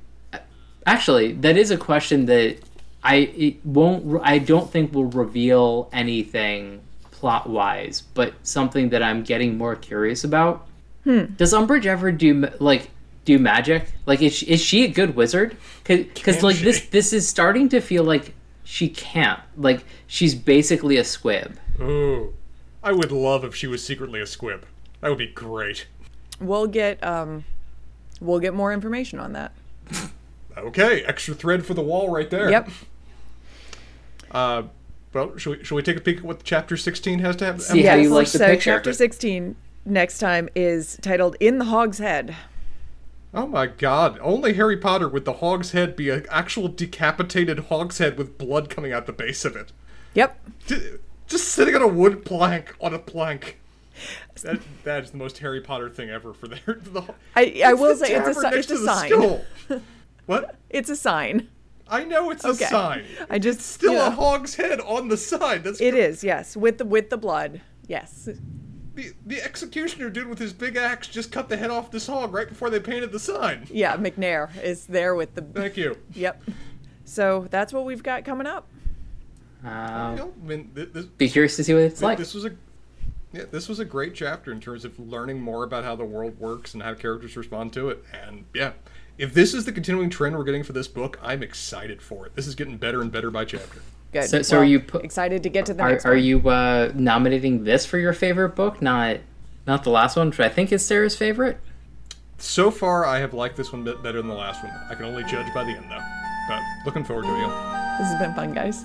[0.86, 2.58] actually, that is a question that
[3.02, 4.20] I it won't.
[4.22, 10.22] I don't think will reveal anything plot wise, but something that I'm getting more curious
[10.22, 10.68] about.
[11.04, 12.88] Does Umbridge ever do like
[13.24, 13.92] do magic?
[14.06, 15.56] Like, is she, is she a good wizard?
[15.84, 16.64] Because like she?
[16.64, 19.40] this this is starting to feel like she can't.
[19.56, 21.58] Like she's basically a squib.
[21.80, 22.34] Ooh,
[22.82, 24.66] I would love if she was secretly a squib.
[25.00, 25.86] That would be great.
[26.40, 27.44] We'll get um,
[28.20, 29.52] we'll get more information on that.
[30.56, 32.50] Okay, extra thread for the wall right there.
[32.50, 32.70] Yep.
[34.30, 34.62] Uh,
[35.12, 37.62] well, should we, should we take a peek at what chapter 16 has to have?
[37.62, 38.72] See how you like the so picture.
[38.72, 42.34] chapter 16 next time is titled "In the Hog's Head."
[43.34, 47.98] Oh my god, only Harry Potter would the hog's head be an actual decapitated hog's
[47.98, 49.72] head with blood coming out the base of it.
[50.14, 50.38] Yep.
[51.26, 53.60] Just sitting on a wood plank on a plank.
[54.42, 56.58] That, that is the most Harry Potter thing ever for their.
[56.66, 57.02] The,
[57.36, 59.82] I I will the say it's a it's a the sign.
[60.26, 60.56] what?
[60.68, 61.48] It's a sign.
[61.88, 63.04] I know it's a sign.
[63.30, 64.16] I just It's still you a know.
[64.16, 65.62] hog's head on the side.
[65.62, 67.60] That's It cr- is yes, with the with the blood.
[67.86, 68.28] Yes.
[68.94, 72.32] The, the executioner dude with his big axe just cut the head off this hog
[72.32, 73.66] right before they painted the sign.
[73.70, 75.42] Yeah, Macnair is there with the.
[75.42, 75.98] Thank you.
[76.14, 76.42] Yep.
[77.04, 78.68] So that's what we've got coming up.
[79.64, 82.18] You Um, know, I mean, this, be curious to see what it's like.
[82.18, 82.52] this was a
[83.32, 86.38] yeah, this was a great chapter in terms of learning more about how the world
[86.38, 88.04] works and how characters respond to it.
[88.12, 88.72] And yeah,
[89.18, 92.36] if this is the continuing trend we're getting for this book, I'm excited for it.
[92.36, 93.80] This is getting better and better by chapter.
[94.14, 94.30] Good.
[94.30, 96.22] So- so are you pu- excited to get to the Are, next are one?
[96.24, 98.80] you uh, nominating this for your favorite book?
[98.80, 99.18] Not
[99.66, 101.58] not the last one, which I think is Sarah's favorite.
[102.38, 104.72] So far, I have liked this one bit better than the last one.
[104.90, 106.00] I can only judge by the end though.
[106.48, 107.48] But looking forward to it.
[107.98, 108.84] This has been fun, guys.